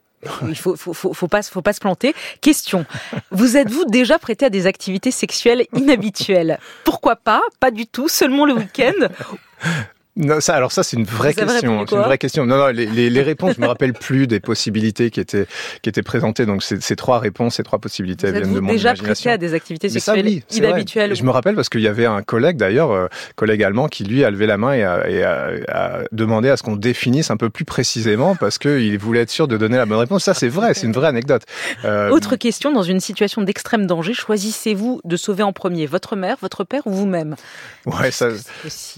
Il 0.48 0.56
faut, 0.56 0.76
faut, 0.76 0.94
faut, 0.94 1.12
faut 1.12 1.28
pas, 1.28 1.42
faut 1.42 1.62
pas 1.62 1.74
se 1.74 1.78
planter. 1.78 2.14
Question. 2.40 2.84
Vous 3.30 3.56
êtes-vous 3.56 3.84
déjà 3.84 4.19
prêté 4.19 4.46
à 4.46 4.50
des 4.50 4.66
activités 4.66 5.10
sexuelles 5.10 5.66
inhabituelles? 5.74 6.58
Pourquoi 6.84 7.16
pas? 7.16 7.42
Pas 7.60 7.70
du 7.70 7.86
tout. 7.86 8.08
Seulement 8.08 8.44
le 8.46 8.54
week-end? 8.54 9.08
Non, 10.16 10.40
ça, 10.40 10.54
alors 10.54 10.72
ça, 10.72 10.82
c'est 10.82 10.96
une 10.96 11.04
vraie 11.04 11.32
Vous 11.32 11.40
question. 11.46 11.84
C'est 11.86 11.94
une 11.96 12.02
vraie 12.02 12.18
question. 12.18 12.46
Non, 12.46 12.56
non, 12.56 12.66
les, 12.68 12.86
les, 12.86 13.10
les 13.10 13.22
réponses, 13.22 13.54
je 13.56 13.60
me 13.60 13.66
rappelle 13.66 13.92
plus 13.92 14.26
des 14.26 14.40
possibilités 14.40 15.10
qui 15.10 15.20
étaient 15.20 15.46
qui 15.82 15.88
étaient 15.90 16.02
présentées. 16.02 16.46
Donc, 16.46 16.62
ces 16.62 16.96
trois 16.96 17.18
réponses, 17.18 17.56
ces 17.56 17.62
trois 17.62 17.78
possibilités, 17.78 18.28
Vous 18.28 18.32
viennent 18.32 18.54
de 18.54 18.60
mon 18.60 18.72
déjà 18.72 18.94
prêté 18.94 19.30
à 19.30 19.36
des 19.38 19.52
activités 19.54 19.88
Mais 19.92 20.00
ça, 20.00 20.14
sexuelles 20.14 20.26
oui, 20.26 20.42
vrai. 20.50 20.68
inhabituelles 20.68 21.14
Je 21.14 21.22
me 21.22 21.30
rappelle 21.30 21.54
parce 21.54 21.68
qu'il 21.68 21.82
y 21.82 21.88
avait 21.88 22.06
un 22.06 22.22
collègue 22.22 22.56
d'ailleurs, 22.56 22.92
euh, 22.92 23.08
collègue 23.34 23.62
allemand, 23.62 23.88
qui 23.88 24.04
lui 24.04 24.24
a 24.24 24.30
levé 24.30 24.46
la 24.46 24.56
main 24.56 24.72
et 24.72 24.82
a, 24.84 25.08
et 25.10 25.22
a- 25.22 25.50
a 25.68 25.98
demandé 26.12 26.48
à 26.48 26.56
ce 26.56 26.62
qu'on 26.62 26.76
définisse 26.76 27.30
un 27.30 27.36
peu 27.36 27.50
plus 27.50 27.64
précisément 27.66 28.36
parce 28.36 28.56
qu'il 28.58 28.98
voulait 28.98 29.20
être 29.20 29.30
sûr 29.30 29.48
de 29.48 29.56
donner 29.58 29.76
la 29.76 29.84
bonne 29.86 29.98
réponse. 29.98 30.24
Ça, 30.24 30.32
c'est 30.34 30.48
vrai, 30.48 30.72
c'est 30.74 30.86
une 30.86 30.92
vraie 30.92 31.08
anecdote. 31.08 31.42
Euh, 31.84 32.08
Autre 32.10 32.36
question, 32.36 32.72
dans 32.72 32.82
une 32.82 33.00
situation 33.00 33.42
d'extrême 33.42 33.86
danger, 33.86 34.14
choisissez-vous 34.14 35.00
de 35.04 35.16
sauver 35.16 35.42
en 35.42 35.52
premier 35.52 35.84
votre 35.86 36.16
mère, 36.16 36.36
votre 36.40 36.64
père 36.64 36.86
ou 36.86 36.92
vous-même? 36.92 37.36
Ouais, 37.84 38.10
ça. 38.10 38.28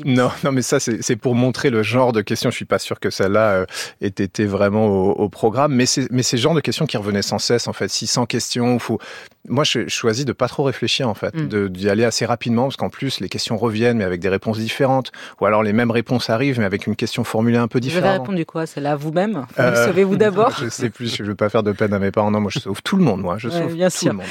Non, 0.05 0.31
non, 0.44 0.53
mais 0.53 0.62
ça, 0.62 0.79
c'est 0.79 1.08
c'est 1.09 1.17
pour 1.17 1.35
montrer 1.35 1.71
le 1.71 1.83
genre 1.83 2.13
de 2.13 2.21
questions. 2.21 2.51
Je 2.51 2.57
suis 2.57 2.65
pas 2.65 2.79
sûr 2.79 3.01
que 3.01 3.11
celle-là 3.11 3.51
euh, 3.53 3.67
ait 4.03 4.09
été 4.09 4.45
vraiment 4.47 4.87
au, 4.87 5.11
au 5.13 5.29
programme, 5.29 5.75
mais 5.75 5.87
c'est 5.87 6.07
mais 6.11 6.23
c'est 6.23 6.37
le 6.37 6.43
genre 6.43 6.55
de 6.55 6.61
questions 6.61 6.87
qui 6.87 6.97
revenaient 6.97 7.23
sans 7.23 7.39
cesse. 7.39 7.67
En 7.67 7.73
fait, 7.73 7.89
600 7.89 8.27
questions. 8.27 8.79
Faut... 8.79 8.99
Moi, 9.49 9.65
je 9.65 9.81
je 9.85 9.89
choisis 9.89 10.25
de 10.27 10.33
pas 10.33 10.49
trop 10.49 10.63
réfléchir 10.65 11.09
en 11.09 11.15
fait, 11.15 11.35
Mm. 11.35 11.69
d'y 11.69 11.89
aller 11.89 12.05
assez 12.05 12.27
rapidement 12.27 12.65
parce 12.65 12.77
qu'en 12.77 12.91
plus 12.91 13.21
les 13.21 13.29
questions 13.29 13.57
reviennent, 13.57 13.97
mais 13.99 14.05
avec 14.05 14.21
des 14.21 14.29
réponses 14.29 14.59
différentes, 14.59 15.11
ou 15.41 15.47
alors 15.47 15.63
les 15.63 15.73
mêmes 15.73 15.91
réponses 15.91 16.29
arrivent, 16.31 16.59
mais 16.59 16.67
avec 16.67 16.87
une 16.87 16.97
question 16.97 17.25
formulée 17.25 17.57
un 17.57 17.69
peu 17.69 17.81
Vous 17.83 17.97
avez 17.97 18.11
répondu 18.11 18.45
quoi? 18.45 18.67
Celle-là 18.67 18.97
vous-même? 18.97 19.47
Vous 19.57 19.63
Euh, 19.63 19.87
sauvez-vous 19.87 20.17
d'abord? 20.25 20.51
Je 20.61 20.69
sais 20.69 20.91
plus. 20.91 21.15
Je 21.17 21.23
veux 21.23 21.35
pas 21.35 21.49
faire 21.49 21.63
de 21.63 21.73
peine 21.73 21.95
à 21.95 21.99
mes 21.99 22.11
parents. 22.11 22.31
Non, 22.31 22.41
moi, 22.41 22.51
je 22.55 22.59
sauve 22.59 22.83
tout 22.83 22.97
le 22.97 23.05
monde. 23.05 23.23
Moi, 23.23 23.39
je 23.39 23.49
Ouais, 23.49 23.59
sauve 23.63 23.75
bien 23.75 23.89
tout 23.89 23.97
sûr. 23.97 24.13
le 24.13 24.19
monde. 24.19 24.27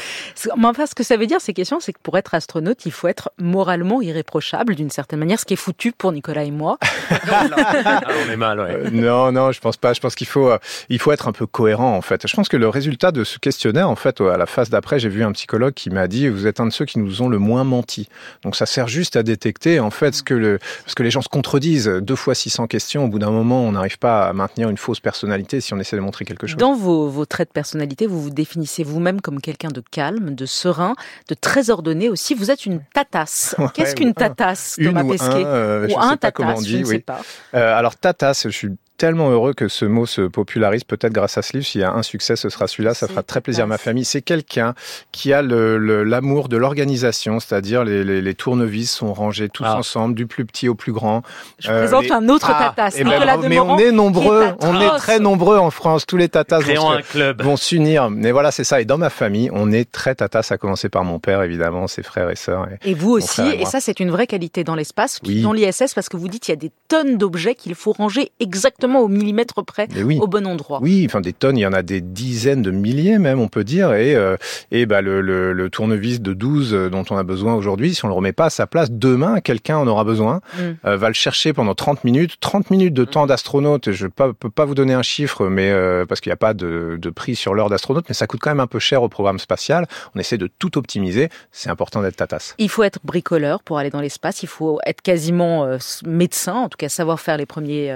Mais 0.58 0.66
enfin, 0.68 0.86
ce 0.86 0.94
que 0.94 1.04
ça 1.04 1.18
veut 1.18 1.26
dire, 1.28 1.42
ces 1.42 1.54
questions, 1.54 1.80
c'est 1.80 1.94
que 1.94 2.00
pour 2.04 2.18
être 2.18 2.34
astronaute, 2.36 2.86
il 2.86 2.92
faut 2.92 3.08
être 3.08 3.32
moralement 3.40 4.02
irréprochable 4.02 4.76
d'une 4.76 4.90
certaine 4.92 5.20
manière, 5.20 5.40
ce 5.40 5.46
qui 5.46 5.54
est 5.54 5.58
foutu 5.68 5.92
pour 5.94 6.12
Nicolas 6.12 6.44
et 6.44 6.52
moi. 6.52 6.67
Ah, 7.30 8.02
on 8.26 8.32
est 8.32 8.38
mal, 8.38 8.60
ouais. 8.60 8.72
Euh, 8.72 8.90
non, 8.92 9.32
non, 9.32 9.52
je 9.52 9.60
pense 9.60 9.78
pas. 9.78 9.94
Je 9.94 10.00
pense 10.00 10.16
qu'il 10.16 10.28
faut, 10.28 10.50
euh, 10.50 10.58
il 10.90 11.00
faut 11.00 11.12
être 11.12 11.28
un 11.28 11.32
peu 11.32 11.46
cohérent 11.46 11.96
en 11.96 12.02
fait. 12.02 12.28
Je 12.28 12.36
pense 12.36 12.50
que 12.50 12.58
le 12.58 12.68
résultat 12.70 13.12
de 13.12 13.24
ce 13.24 13.40
questionnaire, 13.40 13.90
en 13.90 13.96
fait, 13.96 14.22
à 14.22 14.38
la 14.38 14.46
phase 14.46 14.70
d'après, 14.70 15.00
j'ai 15.00 15.10
vu 15.10 15.24
un 15.24 15.32
psychologue 15.32 15.74
qui 15.74 15.90
m'a 15.90 16.08
dit 16.08 16.28
vous 16.28 16.48
êtes 16.48 16.60
un 16.60 16.66
de 16.66 16.72
ceux 16.72 16.86
qui 16.86 17.00
nous 17.00 17.22
ont 17.22 17.30
le 17.30 17.40
moins 17.40 17.64
menti. 17.64 18.10
Donc 18.44 18.56
ça 18.56 18.66
sert 18.66 18.88
juste 18.88 19.16
à 19.16 19.24
détecter 19.24 19.80
en 19.80 19.92
fait 19.92 20.16
ce 20.16 20.24
que 20.24 20.34
le, 20.34 20.60
parce 20.84 20.96
que 20.96 21.04
les 21.04 21.12
gens 21.12 21.22
se 21.22 21.30
contredisent. 21.30 21.88
Deux 21.88 22.16
fois 22.16 22.36
600 22.36 22.68
questions, 22.68 23.06
au 23.06 23.08
bout 23.08 23.20
d'un 23.20 23.32
moment, 23.32 23.62
on 23.62 23.72
n'arrive 23.72 24.00
pas 24.00 24.28
à 24.28 24.34
maintenir 24.34 24.70
une 24.70 24.78
fausse 24.78 25.00
personnalité 25.00 25.62
si 25.62 25.74
on 25.74 25.80
essaie 25.80 25.96
de 25.96 26.02
montrer 26.02 26.26
quelque 26.26 26.48
chose. 26.48 26.58
Dans 26.58 26.76
vos, 26.76 27.08
vos 27.10 27.26
traits 27.26 27.50
de 27.50 27.54
personnalité, 27.54 28.08
vous 28.08 28.22
vous 28.22 28.30
définissez 28.30 28.84
vous-même 28.84 29.22
comme 29.22 29.42
quelqu'un 29.42 29.70
de 29.70 29.82
calme, 29.92 30.36
de 30.36 30.46
serein, 30.46 30.96
de 31.30 31.36
très 31.36 31.70
ordonné 31.70 32.10
aussi. 32.10 32.34
Vous 32.34 32.52
êtes 32.52 32.66
une 32.66 32.82
tatasse. 32.94 33.56
Ouais, 33.58 33.68
Qu'est-ce 33.74 33.96
qu'une 33.96 34.14
tatasse, 34.14 34.76
Une 34.78 34.88
Thomas 34.88 35.04
ou 35.04 35.08
un, 35.08 35.12
Pesquet 35.12 35.46
euh, 35.46 35.88
je 35.88 35.94
Ou 35.94 36.00
sais 36.00 36.06
un 36.06 36.18
pas 36.18 36.32
tatasse, 36.32 36.57
dit. 36.66 36.80
ne 36.80 36.86
sais 36.86 36.92
Oui. 36.96 37.00
pas. 37.00 37.22
Euh, 37.54 37.76
alors 37.78 37.96
tatas, 37.96 38.42
je 38.46 38.50
suis 38.50 38.70
tellement 38.98 39.30
heureux 39.30 39.54
que 39.54 39.68
ce 39.68 39.86
mot 39.86 40.06
se 40.06 40.22
popularise, 40.22 40.84
peut-être 40.84 41.14
grâce 41.14 41.38
à 41.38 41.42
ce 41.42 41.54
livre. 41.54 41.66
S'il 41.66 41.82
y 41.82 41.84
a 41.84 41.92
un 41.94 42.04
succès, 42.04 42.36
ce 42.36 42.50
sera 42.50 42.68
celui-là. 42.68 42.94
Ça 42.94 43.08
fera 43.08 43.24
très 43.24 43.42
plaisir 43.42 43.64
à 43.64 43.68
ma 43.68 43.76
tatas. 43.76 43.84
famille. 43.86 44.06
C'est 44.06 44.22
quelqu'un 44.22 44.74
qui 45.12 45.34
a 45.34 45.42
le- 45.42 45.78
le- 45.78 46.04
l'amour 46.04 46.50
de 46.50 46.58
l'organisation, 46.58 47.40
c'est-à-dire 47.40 47.84
les, 47.84 48.04
les, 48.04 48.22
les 48.22 48.34
tournevis 48.34 48.92
sont 48.92 49.14
rangés 49.14 49.50
tous 49.50 49.64
Ah. 49.66 49.78
ensemble, 49.78 50.16
du 50.16 50.26
plus 50.28 50.46
petit 50.46 50.68
au 50.70 50.76
plus 50.76 50.92
grand. 50.94 51.22
Je 51.60 51.70
Euh, 51.72 51.80
présente 51.80 52.04
les- 52.06 52.12
un 52.12 52.30
autre 52.30 52.50
Ah, 52.54 52.74
tatasse, 52.76 52.96
Eh 52.98 53.04
ben, 53.04 53.10
mais 53.20 53.50
Demorand, 53.50 53.76
on 53.76 53.78
est 53.80 53.92
nombreux, 53.92 54.44
est 54.44 54.54
on 54.66 54.80
est 54.82 54.98
très 54.98 55.20
nombreux 55.20 55.58
en 55.58 55.70
France. 55.70 56.06
Tous 56.06 56.18
les 56.18 56.30
tatas 56.30 56.58
vont 56.60 56.64
Créons 56.64 56.92
se- 56.94 56.98
un 56.98 57.02
club. 57.02 57.42
vont 57.44 57.58
s'unir. 57.58 58.10
Mais 58.10 58.32
voilà, 58.32 58.52
c'est 58.52 58.64
ça. 58.64 58.82
Et 58.82 58.86
dans 58.86 58.98
ma 58.98 59.10
famille, 59.10 59.50
on 59.54 59.72
est 59.72 59.92
très 59.92 60.16
tatas, 60.16 60.48
à 60.50 60.58
commencer 60.58 60.90
par 60.90 61.04
mon 61.04 61.20
père, 61.20 61.42
évidemment, 61.44 61.88
ses 61.88 62.04
frères 62.04 62.30
et 62.30 62.36
sœurs. 62.36 62.68
Et- 62.84 62.92
Et 62.92 62.94
vous 62.94 63.12
aussi, 63.12 63.42
et 63.42 63.66
ça 63.66 63.80
c'est 63.80 64.00
une 64.00 64.10
vraie 64.12 64.28
qualité 64.28 64.64
dans 64.64 64.76
l'espace, 64.76 65.20
Oui. 65.26 65.42
dans 65.42 65.54
l'ISS, 65.54 65.94
parce 65.94 66.10
que 66.10 66.18
vous 66.18 66.28
dites 66.30 66.44
qu'il 66.44 66.52
y 66.54 66.58
a 66.58 66.60
des 66.60 66.72
tonnes 66.88 67.18
d'objets 67.18 67.54
qu'il 67.56 67.76
faut 67.76 67.92
ranger 67.92 68.32
exactement 68.40 68.87
au 68.96 69.08
millimètre 69.08 69.64
près, 69.66 69.88
oui. 70.04 70.18
au 70.22 70.28
bon 70.28 70.46
endroit. 70.48 70.80
Oui, 70.82 71.04
enfin 71.08 71.22
des 71.22 71.34
tonnes, 71.34 71.58
il 71.58 71.62
y 71.62 71.66
en 71.66 71.74
a 71.74 71.82
des 71.84 72.02
dizaines 72.02 72.62
de 72.62 72.72
milliers 72.72 73.18
même, 73.20 73.40
on 73.40 73.48
peut 73.48 73.64
dire. 73.64 73.94
Et, 73.94 74.16
euh, 74.16 74.38
et 74.72 74.86
bah, 74.86 75.02
le, 75.02 75.22
le, 75.22 75.54
le 75.54 75.70
tournevis 75.70 76.22
de 76.22 76.34
12 76.34 76.74
euh, 76.74 76.90
dont 76.90 77.04
on 77.10 77.18
a 77.18 77.24
besoin 77.24 77.56
aujourd'hui, 77.56 77.94
si 77.96 78.06
on 78.06 78.08
le 78.08 78.14
remet 78.14 78.34
pas 78.34 78.46
à 78.46 78.50
sa 78.50 78.68
place, 78.68 78.92
demain, 78.92 79.40
quelqu'un 79.42 79.78
en 79.78 79.88
aura 79.88 80.04
besoin, 80.04 80.42
Mm. 80.58 80.62
euh, 80.86 80.98
va 80.98 81.08
le 81.08 81.14
chercher 81.14 81.54
pendant 81.54 81.74
30 81.76 82.04
minutes. 82.04 82.36
30 82.40 82.70
minutes 82.72 82.94
de 82.94 83.06
temps 83.06 83.26
d'astronaute, 83.28 83.92
je 83.92 84.06
ne 84.06 84.10
peux 84.32 84.50
pas 84.50 84.66
vous 84.66 84.76
donner 84.76 84.94
un 84.94 85.02
chiffre, 85.04 85.48
mais 85.48 85.70
euh, 85.72 86.06
parce 86.06 86.22
qu'il 86.22 86.30
n'y 86.30 86.34
a 86.36 86.38
pas 86.38 86.54
de, 86.54 86.98
de 87.00 87.10
prix 87.10 87.36
sur 87.36 87.54
l'heure 87.54 87.70
d'astronaute, 87.70 88.06
mais 88.08 88.16
ça 88.16 88.28
coûte 88.28 88.40
quand 88.42 88.50
même 88.50 88.60
un 88.60 88.68
peu 88.68 88.80
cher 88.80 89.04
au 89.04 89.10
programme 89.10 89.40
spatial. 89.40 89.88
On 90.16 90.20
essaie 90.20 90.38
de 90.38 90.48
tout 90.60 90.78
optimiser. 90.78 91.30
C'est 91.52 91.70
important 91.70 92.02
d'être 92.02 92.16
tatas. 92.16 92.54
Il 92.58 92.70
faut 92.70 92.84
être 92.84 93.00
bricoleur 93.04 93.64
pour 93.64 93.78
aller 93.78 93.90
dans 93.90 94.02
l'espace, 94.02 94.44
il 94.44 94.48
faut 94.48 94.80
être 94.86 95.02
quasiment 95.02 95.68
médecin, 96.06 96.54
en 96.54 96.70
tout 96.70 96.78
cas 96.78 96.90
savoir 96.90 97.20
faire 97.20 97.38
les 97.38 97.46
premiers, 97.46 97.94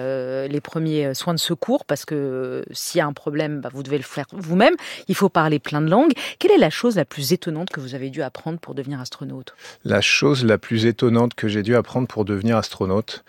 les 0.50 0.62
premiers 0.62 0.81
premiers 0.82 1.14
soins 1.14 1.36
de 1.36 1.40
secours 1.40 1.86
parce 1.86 2.06
que 2.06 2.66
s'il 2.72 2.98
y 2.98 3.02
a 3.02 3.06
un 3.06 3.14
problème, 3.14 3.62
bah, 3.62 3.70
vous 3.72 3.84
devez 3.84 3.98
le 3.98 4.04
faire 4.04 4.26
vous-même. 4.32 4.74
Il 5.08 5.14
faut 5.14 5.30
parler 5.30 5.60
plein 5.60 5.80
de 5.80 5.88
langues. 5.88 6.14
Quelle 6.40 6.50
est 6.50 6.58
la 6.58 6.72
chose 6.72 6.96
la 6.96 7.06
plus 7.06 7.34
étonnante 7.34 7.70
que 7.70 7.80
vous 7.80 7.94
avez 7.94 8.10
dû 8.10 8.24
apprendre 8.24 8.58
pour 8.58 8.74
devenir 8.74 9.00
astronaute? 9.00 9.54
La 9.86 10.02
chose 10.02 10.44
la 10.44 10.58
plus 10.58 10.88
étonnante 10.88 11.36
que 11.36 11.48
j'ai 11.48 11.62
dû 11.62 11.76
apprendre 11.76 12.08
pour 12.08 12.26
devenir 12.26 12.58
astronaute, 12.58 13.24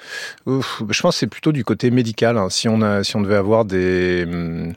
je 0.47 1.01
pense 1.03 1.15
que 1.15 1.19
c'est 1.19 1.27
plutôt 1.27 1.53
du 1.53 1.63
côté 1.63 1.91
médical. 1.91 2.39
Hein. 2.39 2.49
Si 2.49 2.71
on 2.71 2.81
a, 2.81 3.05
si 3.05 3.17
on 3.17 3.21
devait 3.21 3.37
avoir 3.37 3.67
des 3.67 4.25
hum, 4.27 4.73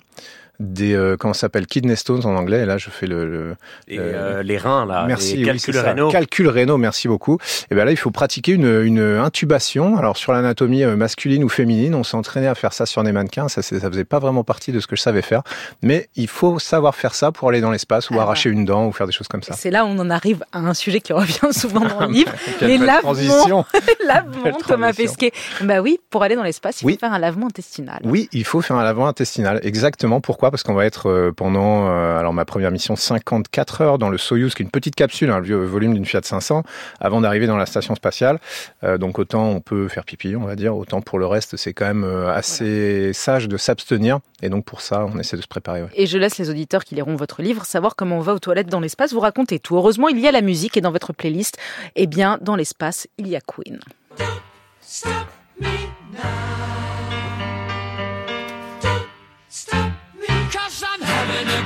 des 0.59 0.93
euh, 0.93 1.17
comment 1.17 1.33
ça 1.33 1.41
s'appelle 1.41 1.67
kidney 1.67 1.95
stones 1.95 2.25
en 2.25 2.35
anglais 2.35 2.61
et 2.61 2.65
là 2.65 2.77
je 2.77 2.89
fais 2.89 3.07
le, 3.07 3.25
le 3.29 3.55
et, 3.87 3.97
euh, 3.99 4.43
les 4.43 4.57
reins 4.57 4.85
là 4.85 5.05
merci 5.07 5.35
les 5.37 5.45
calculs 5.45 5.77
rénaux. 5.77 6.09
Calculs 6.09 6.47
rénaux 6.47 6.77
merci 6.77 7.07
beaucoup. 7.07 7.37
Et 7.69 7.75
ben 7.75 7.85
là 7.85 7.91
il 7.91 7.97
faut 7.97 8.11
pratiquer 8.11 8.53
une, 8.53 8.83
une 8.83 8.99
intubation. 8.99 9.97
Alors 9.97 10.17
sur 10.17 10.31
l'anatomie 10.31 10.83
euh, 10.83 10.95
masculine 10.95 11.43
ou 11.43 11.49
féminine 11.49 11.95
on 11.95 12.03
s'est 12.03 12.15
entraîné 12.15 12.47
à 12.47 12.55
faire 12.55 12.73
ça 12.73 12.85
sur 12.85 13.03
des 13.03 13.11
mannequins. 13.11 13.47
Ça 13.47 13.61
ça 13.61 13.89
faisait 13.89 14.05
pas 14.05 14.19
vraiment 14.19 14.43
partie 14.43 14.71
de 14.71 14.79
ce 14.79 14.87
que 14.87 14.95
je 14.95 15.01
savais 15.01 15.21
faire. 15.21 15.41
Mais 15.81 16.09
il 16.15 16.27
faut 16.27 16.59
savoir 16.59 16.95
faire 16.95 17.15
ça 17.15 17.31
pour 17.31 17.49
aller 17.49 17.61
dans 17.61 17.71
l'espace 17.71 18.09
ou 18.09 18.15
ah 18.17 18.23
arracher 18.23 18.49
une 18.49 18.65
dent 18.65 18.87
ou 18.87 18.91
faire 18.91 19.07
des 19.07 19.13
choses 19.13 19.27
comme 19.27 19.43
ça. 19.43 19.55
C'est 19.55 19.71
là 19.71 19.85
où 19.85 19.89
on 19.89 19.99
en 19.99 20.09
arrive 20.09 20.43
à 20.51 20.59
un 20.59 20.73
sujet 20.73 21.01
qui 21.01 21.13
revient 21.13 21.35
souvent 21.51 21.81
dans 21.81 22.07
le 22.07 22.13
livre. 22.13 22.31
les 22.61 22.77
lavements. 22.77 23.65
lavement 24.05 24.57
Thomas 24.65 24.93
Pesquet. 24.93 25.31
Bah 25.61 25.81
oui 25.81 25.99
pour 26.09 26.23
aller 26.23 26.35
dans 26.35 26.43
l'espace 26.43 26.81
il 26.81 26.91
faut 26.91 26.99
faire 26.99 27.13
un 27.13 27.19
lavement 27.19 27.47
intestinal. 27.47 27.99
Oui 28.03 28.29
il 28.31 28.45
faut 28.45 28.61
faire 28.61 28.77
un 28.77 28.83
lavement 28.83 29.07
intestinal. 29.07 29.59
Exactement. 29.63 30.21
Pourquoi 30.21 30.44
parce 30.51 30.63
qu'on 30.63 30.73
va 30.73 30.85
être 30.85 31.09
euh, 31.09 31.31
pendant, 31.31 31.87
euh, 31.87 32.17
alors 32.17 32.33
ma 32.33 32.45
première 32.45 32.71
mission, 32.71 32.95
54 32.95 33.81
heures 33.81 33.97
dans 33.97 34.09
le 34.09 34.17
Soyuz, 34.17 34.53
qui 34.53 34.63
est 34.63 34.65
une 34.65 34.71
petite 34.71 34.95
capsule, 34.95 35.29
hein, 35.29 35.39
le 35.39 35.65
volume 35.65 35.93
d'une 35.93 36.05
Fiat 36.05 36.21
500, 36.23 36.63
avant 36.99 37.21
d'arriver 37.21 37.47
dans 37.47 37.57
la 37.57 37.65
station 37.65 37.95
spatiale. 37.95 38.39
Euh, 38.83 38.97
donc 38.97 39.19
autant 39.19 39.49
on 39.49 39.61
peut 39.61 39.87
faire 39.87 40.05
pipi, 40.05 40.35
on 40.35 40.45
va 40.45 40.55
dire, 40.55 40.75
autant 40.75 41.01
pour 41.01 41.19
le 41.19 41.25
reste, 41.25 41.57
c'est 41.57 41.73
quand 41.73 41.85
même 41.85 42.03
assez 42.03 43.11
sage 43.13 43.47
de 43.47 43.57
s'abstenir. 43.57 44.19
Et 44.41 44.49
donc 44.49 44.65
pour 44.65 44.81
ça, 44.81 45.05
on 45.13 45.17
essaie 45.19 45.37
de 45.37 45.41
se 45.41 45.47
préparer. 45.47 45.83
Et 45.93 46.05
je 46.05 46.17
laisse 46.17 46.37
les 46.37 46.49
auditeurs 46.49 46.83
qui 46.83 46.95
liront 46.95 47.15
votre 47.15 47.41
livre 47.41 47.65
savoir 47.65 47.95
comment 47.95 48.17
on 48.17 48.21
va 48.21 48.33
aux 48.33 48.39
toilettes 48.39 48.67
dans 48.67 48.79
l'espace. 48.79 49.13
Vous 49.13 49.19
racontez 49.19 49.59
tout. 49.59 49.75
Heureusement, 49.75 50.09
il 50.09 50.19
y 50.19 50.27
a 50.27 50.31
la 50.31 50.41
musique 50.41 50.77
et 50.77 50.81
dans 50.81 50.91
votre 50.91 51.13
playlist, 51.13 51.57
eh 51.95 52.07
bien, 52.07 52.37
dans 52.41 52.55
l'espace, 52.55 53.07
il 53.17 53.27
y 53.27 53.35
a 53.35 53.41
Queen. 53.41 53.79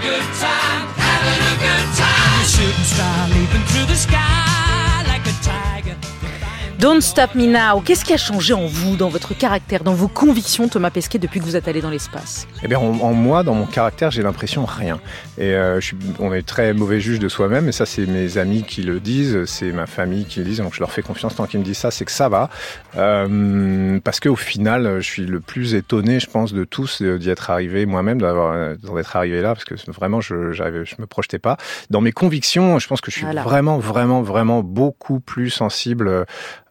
Good 0.01 0.27
time, 0.39 0.87
having 0.95 1.41
a 1.51 1.55
good 1.59 1.87
time. 1.95 2.45
Shooting 2.45 2.83
star 2.83 3.27
leaping 3.29 3.65
through 3.67 3.85
the 3.85 3.95
sky. 3.95 4.48
Don't 6.79 7.01
Stop 7.01 7.35
Me 7.35 7.45
Now, 7.45 7.81
qu'est-ce 7.81 8.05
qui 8.05 8.13
a 8.13 8.17
changé 8.17 8.53
en 8.53 8.65
vous, 8.65 8.95
dans 8.95 9.09
votre 9.09 9.37
caractère, 9.37 9.83
dans 9.83 9.93
vos 9.93 10.07
convictions, 10.07 10.69
Thomas 10.69 10.91
Pesquet, 10.91 11.19
depuis 11.19 11.41
que 11.41 11.43
vous 11.43 11.57
êtes 11.57 11.67
allé 11.67 11.81
dans 11.81 11.89
l'espace? 11.89 12.47
Eh 12.63 12.69
bien, 12.69 12.79
en, 12.79 13.11
moi, 13.11 13.43
dans 13.43 13.53
mon 13.53 13.65
caractère, 13.65 14.11
j'ai 14.11 14.23
l'impression 14.23 14.63
rien. 14.63 15.01
Et 15.37 15.55
euh, 15.55 15.81
je 15.81 15.87
suis, 15.87 15.97
on 16.19 16.33
est 16.33 16.47
très 16.47 16.73
mauvais 16.73 17.01
juge 17.01 17.19
de 17.19 17.27
soi-même, 17.27 17.67
et 17.67 17.73
ça, 17.73 17.85
c'est 17.85 18.05
mes 18.05 18.37
amis 18.37 18.63
qui 18.63 18.83
le 18.83 19.01
disent, 19.01 19.43
c'est 19.43 19.73
ma 19.73 19.87
famille 19.87 20.23
qui 20.23 20.39
le 20.39 20.45
disent, 20.45 20.59
donc 20.59 20.73
je 20.73 20.79
leur 20.79 20.93
fais 20.93 21.01
confiance 21.01 21.35
tant 21.35 21.47
qu'ils 21.47 21.59
me 21.59 21.65
disent 21.65 21.79
ça, 21.79 21.91
c'est 21.91 22.05
que 22.05 22.13
ça 22.13 22.29
va. 22.29 22.49
Euh, 22.95 23.99
parce 24.01 24.21
qu'au 24.21 24.37
final, 24.37 25.01
je 25.01 25.05
suis 25.05 25.25
le 25.25 25.41
plus 25.41 25.75
étonné, 25.75 26.21
je 26.21 26.27
pense, 26.27 26.53
de 26.53 26.63
tous 26.63 27.01
d'y 27.01 27.29
être 27.29 27.49
arrivé 27.49 27.85
moi-même, 27.87 28.21
d'avoir, 28.21 28.77
d'être 28.77 29.15
arrivé 29.17 29.41
là, 29.41 29.53
parce 29.53 29.65
que 29.65 29.75
vraiment, 29.91 30.21
je, 30.21 30.53
je 30.53 30.95
me 30.97 31.07
projetais 31.07 31.39
pas. 31.39 31.57
Dans 31.89 31.99
mes 31.99 32.13
convictions, 32.13 32.79
je 32.79 32.87
pense 32.87 33.01
que 33.01 33.11
je 33.11 33.17
suis 33.17 33.25
vraiment, 33.25 33.79
vraiment, 33.79 34.21
vraiment 34.21 34.63
beaucoup 34.63 35.19
plus 35.19 35.49
sensible 35.49 36.07
euh, 36.07 36.23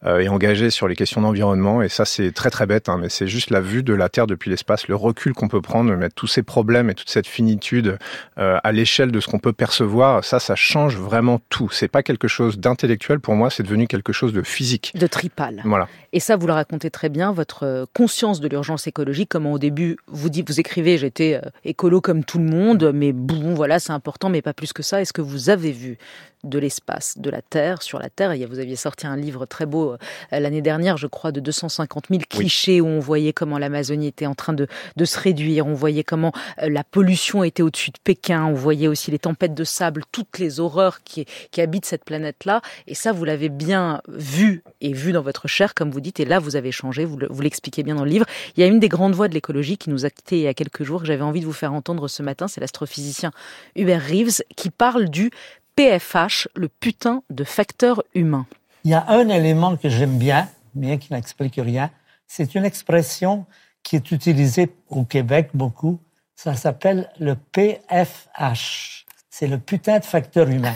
et 0.07 0.28
engagé 0.28 0.71
sur 0.71 0.87
les 0.87 0.95
questions 0.95 1.21
d'environnement. 1.21 1.83
Et 1.83 1.88
ça, 1.88 2.05
c'est 2.05 2.33
très 2.33 2.50
très 2.50 2.67
bête, 2.67 2.88
hein, 2.88 2.99
mais 3.00 3.09
c'est 3.09 3.26
juste 3.26 3.50
la 3.50 3.61
vue 3.61 3.83
de 3.83 3.95
la 3.95 4.09
Terre 4.09 4.26
depuis 4.26 4.50
l'espace, 4.50 4.88
le 4.88 4.95
recul 4.95 5.33
qu'on 5.33 5.49
peut 5.49 5.61
prendre, 5.61 5.95
mettre 5.97 6.14
tous 6.14 6.26
ces 6.26 6.43
problèmes 6.43 6.90
et 6.90 6.95
toute 6.95 7.11
cette 7.11 7.26
finitude 7.26 7.99
euh, 8.38 8.59
à 8.62 8.73
l'échelle 8.73 9.11
de 9.11 9.21
ce 9.21 9.26
qu'on 9.26 9.38
peut 9.38 9.52
percevoir. 9.52 10.25
Ça, 10.25 10.38
ça 10.38 10.55
change 10.55 10.97
vraiment 10.97 11.40
tout. 11.49 11.69
C'est 11.71 11.88
pas 11.88 12.02
quelque 12.02 12.28
chose 12.28 12.59
d'intellectuel 12.59 13.21
pour 13.21 13.35
moi, 13.35 13.50
c'est 13.50 13.62
devenu 13.62 13.87
quelque 13.87 14.12
chose 14.12 14.33
de 14.33 14.43
physique. 14.43 14.93
De 14.95 15.07
tripal. 15.07 15.62
Voilà. 15.64 15.88
Et 16.12 16.21
ça, 16.21 16.37
vous 16.37 16.47
le 16.47 16.52
racontez 16.52 16.90
très 16.90 17.09
bien, 17.09 17.33
votre 17.33 17.64
euh, 17.64 17.85
conscience 17.95 18.40
de 18.40 18.49
l'urgence 18.49 18.87
écologique, 18.87 19.28
comment 19.28 19.52
au 19.52 19.59
début, 19.59 19.97
vous 20.07 20.31
dites, 20.31 20.49
vous 20.49 20.61
écrivez, 20.61 20.99
j'étais 20.99 21.40
écolo 21.64 22.00
comme 22.00 22.25
tout 22.25 22.38
le 22.38 22.45
monde, 22.45 22.93
mais 22.95 23.12
bon, 23.12 23.55
voilà, 23.55 23.78
c'est 23.78 23.93
important, 23.93 24.28
mais 24.28 24.43
pas 24.43 24.55
plus 24.55 24.73
que 24.73 24.83
ça. 24.83 25.00
Est-ce 25.00 25.12
que 25.12 25.23
vous 25.23 25.50
avez 25.50 25.73
vu 25.73 25.99
de 26.45 26.59
l'espace, 26.59 27.19
de 27.19 27.31
la 27.31 27.43
Terre, 27.43 27.83
sur 27.83 27.99
la 27.99 28.11
Terre? 28.11 28.35
Vous 28.49 28.59
aviez 28.59 28.76
sorti 28.76 29.07
un 29.07 29.17
livre 29.17 29.45
très 29.47 29.67
beau 29.67 29.88
euh, 29.92 30.40
l'année 30.40 30.62
dernière, 30.62 30.97
je 30.97 31.07
crois, 31.07 31.33
de 31.33 31.40
250 31.40 32.07
000 32.11 32.23
clichés 32.28 32.80
où 32.80 32.87
on 32.87 33.00
voyait 33.00 33.33
comment 33.33 33.59
l'Amazonie 33.59 34.09
était 34.09 34.26
en 34.26 34.35
train 34.35 34.52
de, 34.52 34.66
se 35.04 35.18
réduire, 35.18 35.66
on 35.66 35.75
voyait 35.75 36.04
comment 36.04 36.33
euh, 36.62 36.68
la 36.68 36.85
pollution 36.85 37.45
était 37.45 37.62
au-dessus 37.62 37.90
de 37.90 37.99
Pékin, 38.02 38.45
on 38.45 38.54
voyait 38.54 38.88
aussi 38.88 39.11
les 39.11 39.18
tempêtes 39.18 39.54
de 39.54 39.64
sable, 39.64 40.02
toutes 40.12 40.38
les 40.38 40.61
horreurs 40.61 41.02
qui, 41.02 41.26
habitent 41.59 41.87
cette 41.87 42.04
planète-là. 42.04 42.62
Et 42.87 42.95
ça, 42.95 43.11
vous 43.11 43.25
l'avez 43.25 43.49
bien 43.49 44.00
vu 44.07 44.62
et 44.80 44.92
vu 44.92 45.11
dans 45.11 45.23
votre 45.23 45.49
chair, 45.49 45.75
comme 45.75 45.90
vous 45.90 46.00
dites, 46.00 46.21
et 46.21 46.25
là, 46.25 46.38
vous 46.38 46.54
avez 46.54 46.71
changé, 46.71 47.04
vous 47.04 47.40
l'expliquez 47.40 47.83
bien 47.83 47.97
dans 47.97 48.04
le 48.04 48.11
livre. 48.11 48.26
Il 48.57 48.61
y 48.61 48.62
a 48.62 48.66
une 48.66 48.78
des 48.78 48.88
grandes 48.88 49.14
voix 49.14 49.26
de 49.26 49.35
l'écologie 49.35 49.76
qui 49.76 49.90
nous 49.90 50.07
a 50.07 50.11
quittés 50.11 50.38
il 50.38 50.42
y 50.42 50.47
a 50.47 50.54
quelques 50.54 50.85
jours, 50.85 51.00
que 51.00 51.07
j'avais 51.07 51.23
envie 51.23 51.40
de 51.40 51.47
vous 51.47 51.52
faire 51.52 51.73
entendre 51.73 52.07
ce 52.07 52.23
matin, 52.23 52.47
c'est 52.47 52.61
l'astrophysicien 52.61 53.33
Hubert 53.75 54.02
Reeves, 54.02 54.42
qui 54.57 54.71
parle 54.71 55.09
du 55.09 55.30
PFH, 55.76 56.49
le 56.54 56.68
putain 56.68 57.23
de 57.30 57.45
facteur 57.45 58.02
humain. 58.14 58.47
Il 58.85 58.90
y 58.90 58.94
a 58.94 59.04
un 59.08 59.28
élément 59.28 59.76
que 59.76 59.88
j'aime 59.88 60.18
bien, 60.18 60.49
bien 60.75 60.99
qu'il 60.99 61.14
n'explique 61.14 61.56
rien. 61.56 61.90
C'est 62.26 62.54
une 62.54 62.64
expression 62.64 63.47
qui 63.82 63.97
est 63.97 64.11
utilisée 64.11 64.75
au 64.88 65.04
Québec 65.04 65.50
beaucoup. 65.54 66.00
Ça 66.35 66.54
s'appelle 66.54 67.11
le 67.18 67.35
PFH. 67.35 69.06
C'est 69.30 69.47
le 69.47 69.58
putain 69.58 69.99
de 69.99 70.04
facteur 70.04 70.49
humain. 70.49 70.75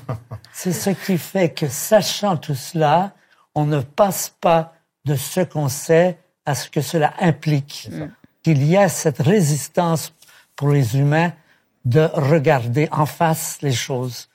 C'est 0.52 0.72
ce 0.72 0.90
qui 0.90 1.16
fait 1.16 1.50
que, 1.50 1.68
sachant 1.68 2.36
tout 2.36 2.54
cela, 2.54 3.12
on 3.54 3.64
ne 3.64 3.80
passe 3.80 4.34
pas 4.40 4.74
de 5.04 5.14
ce 5.14 5.40
qu'on 5.40 5.68
sait 5.68 6.18
à 6.44 6.54
ce 6.54 6.68
que 6.68 6.80
cela 6.80 7.14
implique. 7.20 7.88
Qu'il 8.42 8.64
y 8.64 8.76
a 8.76 8.88
cette 8.88 9.18
résistance 9.18 10.12
pour 10.56 10.68
les 10.68 10.98
humains 10.98 11.32
de 11.84 12.10
regarder 12.12 12.88
en 12.92 13.06
face 13.06 13.58
les 13.62 13.72
choses 13.72 14.30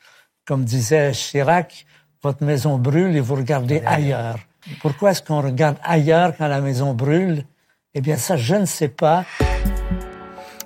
comme 0.45 0.63
disait 0.63 1.11
Chirac, 1.11 1.85
votre 2.25 2.43
maison 2.43 2.79
brûle 2.79 3.15
et 3.15 3.19
vous 3.19 3.35
regardez 3.35 3.83
ailleurs. 3.85 4.39
Pourquoi 4.81 5.11
est-ce 5.11 5.21
qu'on 5.21 5.41
regarde 5.41 5.77
ailleurs 5.83 6.35
quand 6.35 6.47
la 6.47 6.59
maison 6.59 6.95
brûle? 6.95 7.43
Eh 7.93 8.01
bien 8.01 8.17
ça, 8.17 8.35
je 8.35 8.55
ne 8.55 8.65
sais 8.65 8.87
pas. 8.87 9.25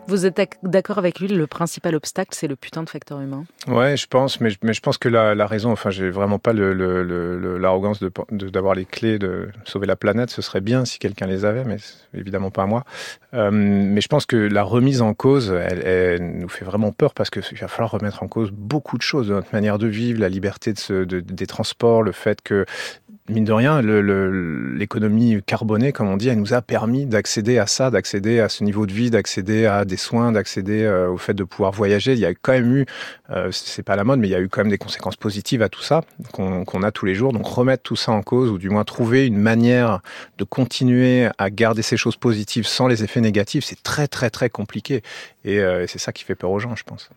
Vous 0.10 0.25
êtes 0.25 0.42
d'accord 0.63 0.98
avec 0.98 1.20
lui, 1.20 1.28
le 1.28 1.46
principal 1.46 1.94
obstacle, 1.94 2.32
c'est 2.34 2.48
le 2.48 2.56
putain 2.56 2.82
de 2.82 2.89
facteur 2.89 3.20
humain? 3.22 3.46
Ouais, 3.68 3.96
je 3.96 4.08
pense, 4.08 4.42
mais, 4.42 4.50
je 4.50 4.80
pense 4.80 4.98
que 4.98 5.08
la, 5.08 5.46
raison, 5.46 5.72
enfin, 5.72 5.92
j'ai 5.92 6.10
vraiment 6.10 6.39
pas 6.39 6.51
l'arrogance 6.51 8.01
le, 8.01 8.12
de 8.32 8.50
d'avoir 8.50 8.74
les 8.74 8.86
clés 8.86 9.20
de 9.20 9.50
sauver 9.66 9.86
la 9.86 9.96
planète. 9.96 10.32
Ce 10.32 10.42
serait 10.42 10.62
bien 10.62 10.84
si 10.84 10.98
quelqu'un 10.98 11.28
les 11.28 11.46
avait, 11.46 11.63
mais 11.63 11.78
évidemment 12.16 12.50
pas 12.50 12.66
moi. 12.66 12.86
Euh, 13.36 13.51
mais 13.51 14.01
je 14.01 14.08
pense 14.08 14.25
que 14.25 14.36
la 14.36 14.63
remise 14.63 15.04
en 15.04 15.13
cause, 15.13 15.51
elle, 15.51 16.24
nous 16.39 16.50
fait 16.50 16.66
vraiment 16.66 16.92
peur 16.92 17.13
parce 17.13 17.30
qu'il 17.30 17.44
va 17.60 17.68
falloir 17.68 17.92
remettre 17.92 18.24
en 18.24 18.28
cause 18.28 18.50
beaucoup 18.51 18.98
de 18.98 19.04
choses, 19.04 19.30
notre 19.30 19.54
manière 19.54 19.78
de 19.78 19.86
vivre, 19.86 20.20
la 20.20 20.30
liberté 20.30 20.74
de, 20.74 21.04
de 21.04 21.20
des 21.20 21.46
transports, 21.46 22.01
le 22.01 22.13
fait 22.13 22.42
que 22.42 22.66
mine 23.29 23.45
de 23.45 23.53
rien, 23.53 23.81
l'économie 23.81 25.41
carbonée, 25.45 25.91
comme 25.91 26.07
on 26.07 26.17
dit, 26.17 26.29
elle 26.29 26.39
nous 26.39 26.53
a 26.53 26.62
permis 26.62 27.05
d'accéder 27.05 27.57
à 27.57 27.67
ça, 27.67 27.91
d'accéder 27.91 28.39
à 28.39 28.50
ce 28.50 28.63
niveau 28.63 28.86
de 28.86 28.93
vie, 28.93 29.09
d'accéder 29.09 29.65
à 29.65 29.86
des 29.86 29.98
soins, 29.98 30.31
d'accéder 30.31 30.83
euh, 30.83 31.09
au 31.09 31.17
fait 31.17 31.33
de 31.33 31.43
pouvoir 31.43 31.71
voyager. 31.71 32.13
Il 32.13 32.19
y 32.19 32.25
a 32.25 32.33
quand 32.33 32.53
même 32.53 32.75
eu, 32.75 32.86
euh, 33.29 33.50
c'est 33.51 33.83
pas 33.83 33.95
la 33.95 34.03
mode, 34.03 34.19
mais 34.19 34.27
il 34.27 34.31
y 34.31 34.36
a 34.36 34.39
eu 34.39 34.50
quand 34.50 34.62
même 34.62 34.71
des 34.71 34.77
conséquences 34.77 35.15
positives 35.15 35.62
à 35.62 35.69
tout 35.69 35.81
ça 35.81 36.01
qu'on 36.31 36.83
a 36.83 36.91
tous 36.91 37.05
les 37.05 37.15
jours. 37.15 37.33
Donc 37.33 37.45
remettre 37.45 37.83
tout 37.83 37.95
ça 37.95 38.12
en 38.12 38.21
cause, 38.21 38.50
ou 38.50 38.57
du 38.57 38.69
moins 38.69 38.83
trouver 38.83 39.27
une 39.27 39.38
manière 39.38 40.01
de 40.38 40.43
continuer 40.43 41.29
à 41.38 41.50
garder 41.50 41.81
ces 41.81 41.98
choses 41.98 42.17
positives 42.17 42.65
sans 42.65 42.88
les 42.88 43.03
effets 43.03 43.21
négatifs, 43.21 43.63
c'est 43.65 43.81
très 43.83 44.07
très 44.07 44.29
très 44.29 44.50
compliqué. 44.50 45.01
Et 45.45 45.59
euh, 45.59 45.86
c'est 45.88 46.00
ça 46.00 46.12
qui 46.12 46.24
fait 46.24 46.36
peur 46.36 46.51
aux 46.51 46.59
gens, 46.59 46.75
je 46.75 46.83
pense. 46.83 47.09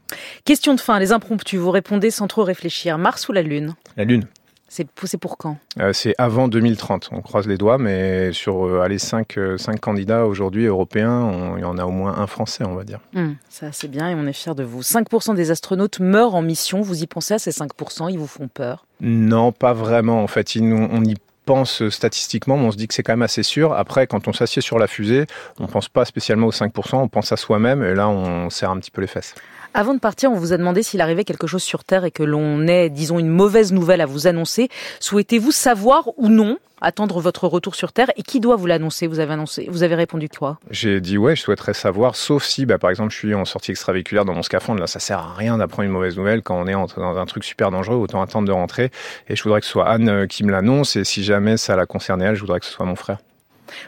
Question 0.44 0.74
de 0.74 0.80
fin, 0.80 0.98
les 0.98 1.12
impromptus. 1.12 1.58
Vous 1.58 1.70
répondez 1.70 2.10
sans 2.10 2.28
trop 2.28 2.44
réfléchir. 2.44 2.98
Mars 2.98 3.28
ou 3.28 3.32
la 3.32 3.42
Lune? 3.42 3.74
La 3.96 4.04
Lune. 4.04 4.26
C'est 4.72 5.18
pour 5.18 5.36
quand? 5.36 5.58
Euh, 5.80 5.92
C'est 5.92 6.14
avant 6.16 6.48
2030. 6.48 7.10
On 7.12 7.20
croise 7.20 7.46
les 7.46 7.58
doigts, 7.58 7.76
mais 7.76 8.32
sur 8.32 8.66
euh, 8.66 8.80
allez, 8.80 8.98
5, 8.98 9.36
euh, 9.36 9.58
candidats 9.78 10.24
aujourd'hui 10.24 10.64
européens, 10.64 11.52
il 11.58 11.60
y 11.60 11.64
en 11.64 11.76
a 11.76 11.84
au 11.84 11.90
moins 11.90 12.16
un 12.16 12.26
français, 12.26 12.64
on 12.64 12.74
va 12.74 12.84
dire. 12.84 13.00
Hum, 13.14 13.36
ça, 13.50 13.66
c'est 13.70 13.88
bien 13.88 14.08
et 14.08 14.14
on 14.14 14.26
est 14.26 14.32
fiers 14.32 14.54
de 14.54 14.62
vous. 14.62 14.80
5% 14.80 15.34
des 15.34 15.50
astronautes 15.50 16.00
meurent 16.00 16.34
en 16.34 16.40
mission. 16.40 16.80
Vous 16.80 17.02
y 17.02 17.06
pensez 17.06 17.34
à 17.34 17.38
ces 17.38 17.50
5% 17.50 18.10
Ils 18.10 18.18
vous 18.18 18.26
font 18.26 18.48
peur? 18.48 18.86
Non, 19.02 19.52
pas 19.52 19.74
vraiment. 19.74 20.22
En 20.22 20.26
fait, 20.26 20.56
on 20.56 21.04
y 21.04 21.16
pense 21.44 21.86
statistiquement, 21.90 22.56
mais 22.56 22.64
on 22.64 22.70
se 22.70 22.78
dit 22.78 22.88
que 22.88 22.94
c'est 22.94 23.02
quand 23.02 23.12
même 23.12 23.20
assez 23.20 23.42
sûr. 23.42 23.74
Après, 23.74 24.06
quand 24.06 24.26
on 24.26 24.32
s'assied 24.32 24.62
sur 24.62 24.78
la 24.78 24.86
fusée, 24.86 25.26
on 25.58 25.64
ne 25.64 25.68
pense 25.68 25.90
pas 25.90 26.06
spécialement 26.06 26.46
aux 26.46 26.52
5%, 26.52 26.96
on 26.96 27.08
pense 27.08 27.30
à 27.30 27.36
soi-même 27.36 27.84
et 27.84 27.94
là, 27.94 28.08
on 28.08 28.48
serre 28.48 28.70
un 28.70 28.78
petit 28.78 28.90
peu 28.90 29.02
les 29.02 29.06
fesses. 29.06 29.34
Avant 29.74 29.94
de 29.94 29.98
partir, 29.98 30.30
on 30.30 30.34
vous 30.34 30.52
a 30.52 30.58
demandé 30.58 30.82
s'il 30.82 31.00
arrivait 31.00 31.24
quelque 31.24 31.46
chose 31.46 31.62
sur 31.62 31.82
Terre 31.82 32.04
et 32.04 32.10
que 32.10 32.22
l'on 32.22 32.66
ait, 32.66 32.90
disons, 32.90 33.18
une 33.18 33.30
mauvaise 33.30 33.72
nouvelle 33.72 34.02
à 34.02 34.06
vous 34.06 34.26
annoncer. 34.26 34.68
Souhaitez-vous 35.00 35.50
savoir 35.50 36.10
ou 36.18 36.28
non 36.28 36.58
attendre 36.82 37.20
votre 37.20 37.46
retour 37.46 37.74
sur 37.74 37.90
Terre 37.90 38.10
et 38.16 38.22
qui 38.22 38.38
doit 38.38 38.56
vous 38.56 38.66
l'annoncer? 38.66 39.06
Vous 39.06 39.18
avez 39.18 39.32
annoncé, 39.32 39.66
vous 39.70 39.82
avez 39.82 39.94
répondu 39.94 40.28
quoi? 40.28 40.58
J'ai 40.70 41.00
dit 41.00 41.16
ouais, 41.16 41.36
je 41.36 41.40
souhaiterais 41.40 41.72
savoir, 41.72 42.16
sauf 42.16 42.44
si, 42.44 42.66
bah, 42.66 42.76
par 42.76 42.90
exemple, 42.90 43.12
je 43.12 43.16
suis 43.16 43.34
en 43.34 43.46
sortie 43.46 43.70
extravéhiculaire 43.70 44.26
dans 44.26 44.34
mon 44.34 44.42
scaphandre. 44.42 44.78
Là, 44.78 44.86
ça 44.86 45.00
sert 45.00 45.20
à 45.20 45.32
rien 45.32 45.56
d'apprendre 45.56 45.86
une 45.86 45.92
mauvaise 45.92 46.18
nouvelle 46.18 46.42
quand 46.42 46.60
on 46.60 46.66
est 46.66 46.74
dans 46.74 47.16
un 47.16 47.26
truc 47.26 47.42
super 47.42 47.70
dangereux. 47.70 47.96
Autant 47.96 48.20
attendre 48.20 48.46
de 48.46 48.52
rentrer. 48.52 48.90
Et 49.28 49.36
je 49.36 49.42
voudrais 49.42 49.60
que 49.60 49.66
ce 49.66 49.72
soit 49.72 49.88
Anne 49.88 50.08
euh, 50.10 50.26
qui 50.26 50.44
me 50.44 50.52
l'annonce. 50.52 50.96
Et 50.96 51.04
si 51.04 51.24
jamais 51.24 51.56
ça 51.56 51.76
la 51.76 51.86
concerne 51.86 52.20
elle, 52.20 52.34
je 52.34 52.40
voudrais 52.40 52.60
que 52.60 52.66
ce 52.66 52.72
soit 52.72 52.84
mon 52.84 52.96
frère. 52.96 53.18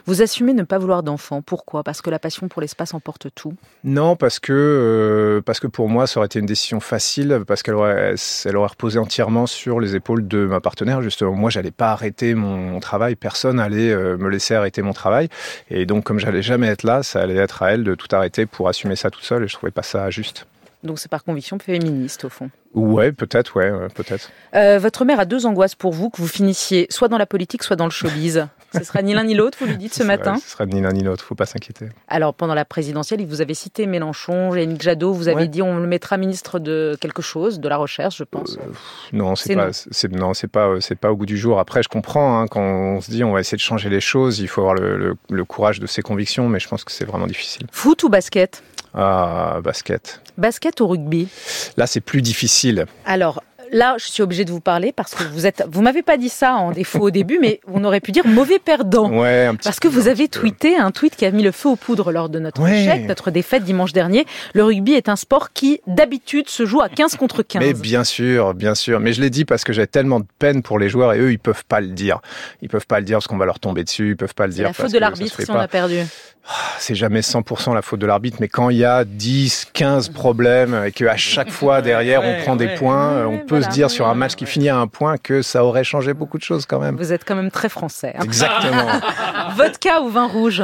Vous 0.05 0.21
assumez 0.21 0.53
ne 0.53 0.63
pas 0.63 0.77
vouloir 0.77 1.03
d'enfant. 1.03 1.41
Pourquoi? 1.41 1.83
Parce 1.83 2.01
que 2.01 2.09
la 2.09 2.19
passion 2.19 2.47
pour 2.47 2.61
l'espace 2.61 2.93
emporte 2.93 3.27
tout? 3.33 3.53
Non, 3.83 4.15
parce 4.15 4.39
que, 4.39 4.53
euh, 4.53 5.41
parce 5.41 5.59
que 5.59 5.67
pour 5.67 5.89
moi, 5.89 6.07
ça 6.07 6.19
aurait 6.19 6.27
été 6.27 6.39
une 6.39 6.45
décision 6.45 6.79
facile, 6.79 7.43
parce 7.47 7.63
qu'elle 7.63 7.75
aurait, 7.75 8.15
elle 8.45 8.57
aurait 8.57 8.69
reposé 8.69 8.99
entièrement 8.99 9.47
sur 9.47 9.79
les 9.79 9.95
épaules 9.95 10.27
de 10.27 10.45
ma 10.45 10.59
partenaire. 10.59 11.01
Justement, 11.01 11.33
moi, 11.33 11.49
j'allais 11.49 11.71
pas 11.71 11.91
arrêter 11.91 12.35
mon, 12.35 12.79
travail. 12.79 13.15
Personne 13.15 13.59
allait 13.59 13.91
euh, 13.91 14.17
me 14.17 14.29
laisser 14.29 14.53
arrêter 14.53 14.81
mon 14.81 14.93
travail. 14.93 15.29
Et 15.69 15.85
donc, 15.85 16.03
comme 16.03 16.19
j'allais 16.19 16.41
jamais 16.41 16.67
être 16.67 16.83
là, 16.83 17.03
ça 17.03 17.21
allait 17.21 17.35
être 17.35 17.63
à 17.63 17.71
elle 17.71 17.83
de 17.83 17.95
tout 17.95 18.07
arrêter 18.11 18.45
pour 18.45 18.67
assumer 18.67 18.95
ça 18.95 19.09
toute 19.09 19.23
seule. 19.23 19.43
Et 19.43 19.47
je 19.47 19.53
trouvais 19.53 19.71
pas 19.71 19.83
ça 19.83 20.09
juste. 20.09 20.45
Donc 20.85 20.99
c'est 20.99 21.09
par 21.09 21.23
conviction 21.23 21.57
féministe 21.59 22.25
au 22.25 22.29
fond. 22.29 22.49
Ouais, 22.73 23.11
peut-être, 23.11 23.55
ouais, 23.57 23.71
peut-être. 23.93 24.29
Euh, 24.53 24.79
votre 24.79 25.03
mère 25.05 25.19
a 25.19 25.25
deux 25.25 25.45
angoisses 25.45 25.75
pour 25.75 25.93
vous, 25.93 26.09
que 26.09 26.21
vous 26.21 26.27
finissiez 26.27 26.87
soit 26.89 27.07
dans 27.07 27.17
la 27.17 27.25
politique, 27.25 27.63
soit 27.63 27.75
dans 27.75 27.85
le 27.85 27.91
showbiz. 27.91 28.47
Ce 28.77 28.83
sera 28.83 29.01
ni 29.01 29.13
l'un 29.13 29.23
ni 29.23 29.33
l'autre, 29.33 29.57
vous 29.59 29.65
lui 29.65 29.77
dites 29.77 29.93
ce 29.93 30.03
matin 30.03 30.37
Ce 30.37 30.51
sera 30.51 30.65
ni 30.65 30.81
l'un 30.81 30.91
ni 30.91 31.03
l'autre, 31.03 31.23
faut 31.23 31.35
pas 31.35 31.45
s'inquiéter. 31.45 31.89
Alors, 32.07 32.33
pendant 32.33 32.53
la 32.53 32.65
présidentielle, 32.65 33.25
vous 33.25 33.41
avait 33.41 33.53
cité 33.53 33.85
Mélenchon, 33.87 34.53
Yannick 34.55 34.81
Jadot, 34.81 35.13
vous 35.13 35.27
avez 35.27 35.47
dit 35.47 35.61
on 35.61 35.77
le 35.77 35.87
mettra 35.87 36.17
ministre 36.17 36.59
de 36.59 36.97
quelque 36.99 37.21
chose, 37.21 37.59
de 37.59 37.67
la 37.67 37.77
recherche, 37.77 38.17
je 38.17 38.23
pense. 38.23 38.57
Euh, 38.57 38.71
non, 39.13 39.35
c'est 39.35 39.55
pas, 39.55 39.69
c'est, 39.71 40.11
non, 40.11 40.33
c'est 40.33 40.47
pas, 40.47 40.79
c'est 40.79 40.95
pas 40.95 41.11
au 41.11 41.15
goût 41.15 41.25
du 41.25 41.37
jour. 41.37 41.59
Après, 41.59 41.81
je 41.83 41.89
comprends, 41.89 42.39
hein, 42.39 42.47
quand 42.47 42.61
on 42.61 43.01
se 43.01 43.09
dit 43.11 43.23
on 43.23 43.31
va 43.31 43.39
essayer 43.39 43.57
de 43.57 43.61
changer 43.61 43.89
les 43.89 44.01
choses, 44.01 44.39
il 44.39 44.47
faut 44.47 44.61
avoir 44.61 44.75
le, 44.75 45.15
le 45.29 45.45
courage 45.45 45.79
de 45.79 45.87
ses 45.87 46.01
convictions, 46.01 46.47
mais 46.49 46.59
je 46.59 46.67
pense 46.67 46.83
que 46.83 46.91
c'est 46.91 47.05
vraiment 47.05 47.27
difficile. 47.27 47.67
Foot 47.71 48.03
ou 48.03 48.09
basket? 48.09 48.61
Ah, 48.93 49.59
basket. 49.61 50.21
Basket 50.37 50.79
ou 50.79 50.87
rugby? 50.87 51.27
Là, 51.75 51.85
c'est 51.85 51.99
plus 51.99 52.21
difficile. 52.21 52.85
Alors, 53.05 53.43
là, 53.71 53.95
je 53.97 54.05
suis 54.05 54.23
obligée 54.23 54.45
de 54.45 54.51
vous 54.51 54.59
parler 54.59 54.91
parce 54.91 55.15
que 55.15 55.23
vous 55.23 55.45
êtes, 55.45 55.63
vous 55.69 55.81
m'avez 55.81 56.01
pas 56.01 56.17
dit 56.17 56.29
ça 56.29 56.55
en 56.55 56.71
défaut 56.71 57.01
au 57.01 57.11
début, 57.11 57.39
mais 57.41 57.59
on 57.67 57.83
aurait 57.83 57.99
pu 57.99 58.11
dire 58.11 58.25
mauvais 58.25 58.59
perdant. 58.59 59.11
Ouais, 59.11 59.45
un 59.45 59.55
petit 59.55 59.65
parce 59.65 59.79
que 59.79 59.87
vous 59.87 60.07
avez 60.07 60.27
tweeté 60.27 60.77
un 60.77 60.91
tweet 60.91 61.15
qui 61.15 61.25
a 61.25 61.31
mis 61.31 61.43
le 61.43 61.51
feu 61.51 61.69
aux 61.69 61.75
poudres 61.75 62.11
lors 62.11 62.29
de 62.29 62.39
notre 62.39 62.67
échec, 62.67 63.07
notre 63.07 63.31
défaite 63.31 63.63
dimanche 63.63 63.93
dernier. 63.93 64.25
Le 64.53 64.63
rugby 64.63 64.93
est 64.93 65.09
un 65.09 65.15
sport 65.15 65.53
qui, 65.53 65.81
d'habitude, 65.87 66.49
se 66.49 66.65
joue 66.65 66.81
à 66.81 66.89
15 66.89 67.15
contre 67.15 67.43
15. 67.43 67.61
Mais 67.61 67.73
bien 67.73 68.03
sûr, 68.03 68.53
bien 68.53 68.75
sûr. 68.75 68.99
Mais 68.99 69.13
je 69.13 69.21
l'ai 69.21 69.29
dit 69.29 69.45
parce 69.45 69.63
que 69.63 69.73
j'ai 69.73 69.87
tellement 69.87 70.19
de 70.19 70.25
peine 70.39 70.61
pour 70.61 70.79
les 70.79 70.89
joueurs 70.89 71.13
et 71.13 71.19
eux, 71.19 71.31
ils 71.31 71.39
peuvent 71.39 71.65
pas 71.65 71.81
le 71.81 71.87
dire. 71.87 72.19
Ils 72.61 72.69
peuvent 72.69 72.87
pas 72.87 72.99
le 72.99 73.05
dire 73.05 73.17
parce 73.17 73.27
qu'on 73.27 73.37
va 73.37 73.45
leur 73.45 73.59
tomber 73.59 73.83
dessus. 73.83 74.11
Ils 74.11 74.17
peuvent 74.17 74.35
pas 74.35 74.47
le 74.47 74.53
dire. 74.53 74.65
La 74.65 74.73
faute 74.73 74.91
de 74.91 74.99
l'arbitre 74.99 75.41
si 75.41 75.51
on 75.51 75.55
a 75.55 75.67
perdu. 75.67 75.99
Ah, 76.47 76.53
c'est 76.77 76.93
jamais 76.93 77.21
100% 77.21 77.73
la 77.73 77.81
faute 77.81 77.99
de 77.99 78.05
l'arbitre, 78.05 78.37
mais 78.39 78.47
quand 78.47 78.69
il 78.69 78.77
y 78.77 78.85
a 78.85 79.03
10, 79.03 79.69
15 79.73 80.09
problèmes 80.09 80.79
et 80.85 80.91
qu'à 80.91 81.17
chaque 81.17 81.49
fois 81.49 81.81
derrière 81.81 82.23
on 82.23 82.39
prend 82.43 82.55
des 82.55 82.67
points, 82.75 83.25
on 83.25 83.39
peut 83.39 83.54
se 83.61 83.69
dire 83.69 83.89
sur 83.89 84.07
un 84.07 84.15
match 84.15 84.35
qui 84.35 84.45
finit 84.45 84.69
à 84.69 84.77
un 84.77 84.87
point 84.87 85.17
que 85.17 85.41
ça 85.41 85.63
aurait 85.63 85.83
changé 85.83 86.13
beaucoup 86.13 86.37
de 86.37 86.43
choses 86.43 86.65
quand 86.65 86.79
même. 86.79 86.95
Vous 86.95 87.13
êtes 87.13 87.25
quand 87.25 87.35
même 87.35 87.51
très 87.51 87.69
français. 87.69 88.13
Hein. 88.17 88.23
Exactement. 88.23 88.87
Vodka 89.55 90.01
ou 90.01 90.09
vin 90.09 90.27
rouge 90.27 90.63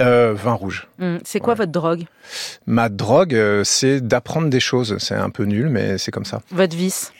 euh, 0.00 0.34
vin 0.34 0.52
rouge. 0.52 0.88
Hum, 1.00 1.18
c'est 1.24 1.40
quoi 1.40 1.54
votre 1.54 1.72
drogue 1.72 2.04
Ma 2.66 2.90
drogue, 2.90 3.34
euh, 3.34 3.64
c'est 3.64 4.00
d'apprendre 4.02 4.50
des 4.50 4.60
choses. 4.60 4.96
C'est 4.98 5.14
un 5.14 5.30
peu 5.30 5.44
nul, 5.44 5.70
mais 5.70 5.96
c'est 5.96 6.10
comme 6.10 6.26
ça. 6.26 6.42
Votre 6.50 6.76
vice 6.76 7.12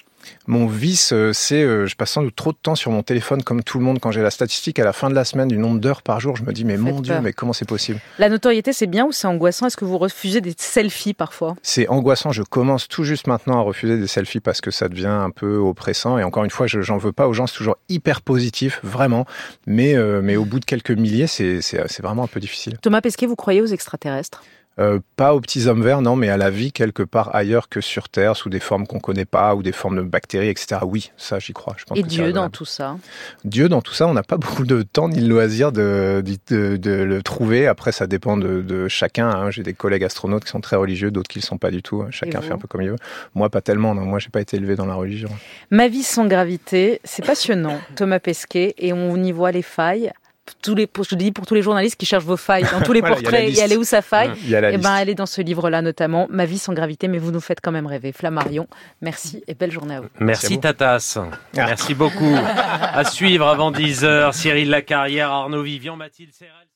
mon 0.47 0.66
vice, 0.66 1.12
euh, 1.12 1.33
c'est 1.33 1.62
euh, 1.62 1.87
je 1.87 1.97
passe 1.97 2.12
sans 2.12 2.23
doute 2.23 2.37
trop 2.37 2.52
de 2.52 2.59
temps 2.61 2.75
sur 2.75 2.90
mon 2.90 3.02
téléphone 3.02 3.42
comme 3.42 3.62
tout 3.62 3.78
le 3.78 3.85
monde. 3.85 3.99
Quand 4.00 4.11
j'ai 4.11 4.23
la 4.23 4.30
statistique 4.30 4.78
à 4.78 4.85
la 4.85 4.92
fin 4.92 5.11
de 5.11 5.14
la 5.14 5.25
semaine 5.25 5.49
du 5.49 5.59
nombre 5.59 5.80
d'heures 5.80 6.02
par 6.02 6.21
jour, 6.21 6.37
je 6.37 6.45
me 6.45 6.52
dis 6.52 6.64
mais 6.64 6.76
mon 6.76 7.00
Dieu, 7.00 7.21
mais 7.23 7.33
comment 7.33 7.52
c'est 7.52 7.68
possible? 7.68 8.00
La 8.18 8.28
notoriété, 8.28 8.73
c'est 8.73 8.87
bien 8.87 9.04
ou 9.06 9.12
c'est 9.12 9.26
angoissant? 9.26 9.66
Est-ce 9.66 9.76
que 9.76 9.85
vous 9.85 9.99
refusez 9.99 10.40
des 10.40 10.54
selfies 10.56 11.14
parfois? 11.14 11.56
C'est 11.62 11.88
angoissant. 11.88 12.33
Je 12.33 12.42
commence 12.42 12.88
tout 12.88 13.04
juste 13.04 13.26
maintenant 13.26 13.59
à 13.59 13.62
refuser 13.62 13.99
des 13.99 14.06
selfies 14.06 14.40
parce 14.40 14.61
que 14.61 14.71
ça 14.71 14.88
devient 14.88 15.06
un 15.06 15.30
peu 15.30 15.56
oppressant. 15.56 16.18
Et 16.18 16.25
encore 16.25 16.45
une 16.45 16.50
fois, 16.50 16.66
je 16.66 16.80
j'en 16.80 16.99
veux 16.99 17.12
pas 17.12 17.26
aux 17.28 17.33
gens. 17.33 17.47
C'est 17.47 17.56
toujours 17.56 17.76
hyper 17.88 18.23
positif, 18.23 18.80
vraiment. 18.83 19.26
Mais 19.66 19.97
euh, 19.97 20.21
mais 20.23 20.37
au 20.37 20.45
bout 20.45 20.61
de 20.61 20.64
quelques 20.64 20.90
milliers, 20.90 21.26
c'est 21.26 21.61
c'est 21.61 22.02
vraiment 22.02 22.25
un 22.25 22.28
peu 22.28 22.40
difficile. 22.40 22.78
Thomas 22.80 23.00
Pesquet, 23.00 23.26
vous 23.26 23.37
croyez 23.37 23.61
aux 23.61 23.66
extraterrestres? 23.66 24.42
Euh, 24.78 25.00
pas 25.16 25.35
aux 25.35 25.40
petits 25.40 25.68
hommes 25.68 25.83
verts, 25.83 26.02
non, 26.02 26.16
mais 26.16 26.28
à 26.28 26.37
la 26.37 26.50
vie 26.50 26.71
quelque 26.71 27.02
part 27.02 27.35
ailleurs 27.35 27.71
que 27.71 27.80
sur 27.80 28.11
Terre, 28.11 28.37
sous 28.37 28.50
des 28.50 28.61
formes 28.61 28.87
qu'on 28.87 29.00
connaît 29.00 29.25
pas, 29.25 29.54
ou 29.54 29.62
des 29.62 29.73
formes 29.73 29.97
de 29.97 30.02
bactéries, 30.02 30.49
etc. 30.49 30.80
Oui, 30.85 31.12
ça, 31.16 31.38
j'y 31.38 31.54
crois. 31.54 31.75
Je 31.78 31.85
pense 31.85 31.97
Et 31.97 32.02
Dieu 32.02 32.33
dans 32.33 32.50
tout 32.50 32.66
ça 32.66 32.99
Dieu 33.45 33.71
dans 33.71 33.80
tout 33.80 33.95
ça, 33.95 34.06
on 34.06 34.12
n'a 34.12 34.23
pas 34.23 34.37
beaucoup 34.37 34.66
de 34.66 34.83
temps 34.83 35.09
ni 35.09 35.23
de 35.23 35.28
loisir 35.28 35.73
de, 35.73 36.23
de, 36.50 36.90
le 36.90 37.23
trouver. 37.23 37.66
Après, 37.66 37.90
ça 37.90 38.06
dépend 38.06 38.37
de, 38.37 38.88
chacun. 38.88 39.30
Hein. 39.30 39.50
J'ai 39.50 39.62
des 39.62 39.75
collègues 39.75 40.04
astronautes 40.04 40.45
qui 40.45 40.50
sont 40.50 40.61
très 40.61 40.76
religieux, 40.76 41.11
d'autres 41.11 41.28
qui 41.28 41.38
ne 41.38 41.42
le 41.42 41.47
sont 41.47 41.59
pas 41.59 41.71
du 41.71 41.83
tout. 41.83 42.04
Chacun 42.11 42.42
fait 42.42 42.52
un 42.52 42.59
peu 42.59 42.68
comme 42.68 42.83
il 42.83 42.90
veut. 42.90 42.97
Moi, 43.35 43.49
pas 43.49 43.62
tellement. 43.62 43.95
Non. 43.95 44.02
Moi, 44.02 44.18
j'ai 44.18 44.28
pas 44.28 44.40
été 44.40 44.59
élevé 44.59 44.76
dans 44.76 44.87
la 44.87 44.95
religion. 44.95 45.30
Ma 45.71 45.88
vie 45.88 46.02
sans 46.02 46.26
gravité, 46.26 47.00
c'est 47.04 47.25
passionnant. 47.25 47.80
Thomas 47.97 48.18
Pesquet, 48.18 48.75
et 48.78 48.92
on 48.92 49.16
y 49.16 49.33
voit 49.33 49.52
les 49.52 49.62
failles 49.62 50.12
tous 50.62 50.74
les, 50.74 50.88
je 51.08 51.14
dis 51.14 51.32
pour 51.32 51.46
tous 51.46 51.54
les 51.54 51.62
journalistes 51.62 51.96
qui 51.96 52.06
cherchent 52.06 52.24
vos 52.24 52.36
failles 52.36 52.66
dans 52.72 52.80
tous 52.80 52.92
les 52.92 53.02
portraits, 53.12 53.48
et 53.48 53.58
elle 53.58 53.73
est 53.73 53.76
où 53.76 53.84
sa 53.84 54.02
faille 54.02 54.30
Et 54.49 54.54
eh 54.73 54.78
ben, 54.78 54.97
elle 54.97 55.08
est 55.08 55.14
dans 55.14 55.26
ce 55.26 55.40
livre-là 55.40 55.82
notamment, 55.82 56.26
Ma 56.30 56.44
vie 56.44 56.58
sans 56.58 56.73
gravité, 56.73 57.08
mais 57.08 57.18
vous 57.18 57.30
nous 57.30 57.40
faites 57.40 57.60
quand 57.60 57.73
même 57.73 57.86
rêver. 57.86 58.12
Flammarion, 58.12 58.66
merci 59.00 59.42
et 59.47 59.54
belle 59.54 59.73
journée 59.73 59.97
à 59.97 60.00
vous. 60.00 60.08
Merci, 60.18 60.58
Tatas. 60.58 61.18
Ah. 61.21 61.36
Merci 61.54 61.94
beaucoup. 61.94 62.34
à 62.36 63.04
suivre 63.04 63.47
avant 63.47 63.73
10h, 63.73 64.32
Cyril 64.32 64.71
Lacarrière, 64.71 65.30
Arnaud 65.30 65.62
Vivian, 65.62 65.97
Mathilde 65.97 66.32
Serrel. 66.32 66.66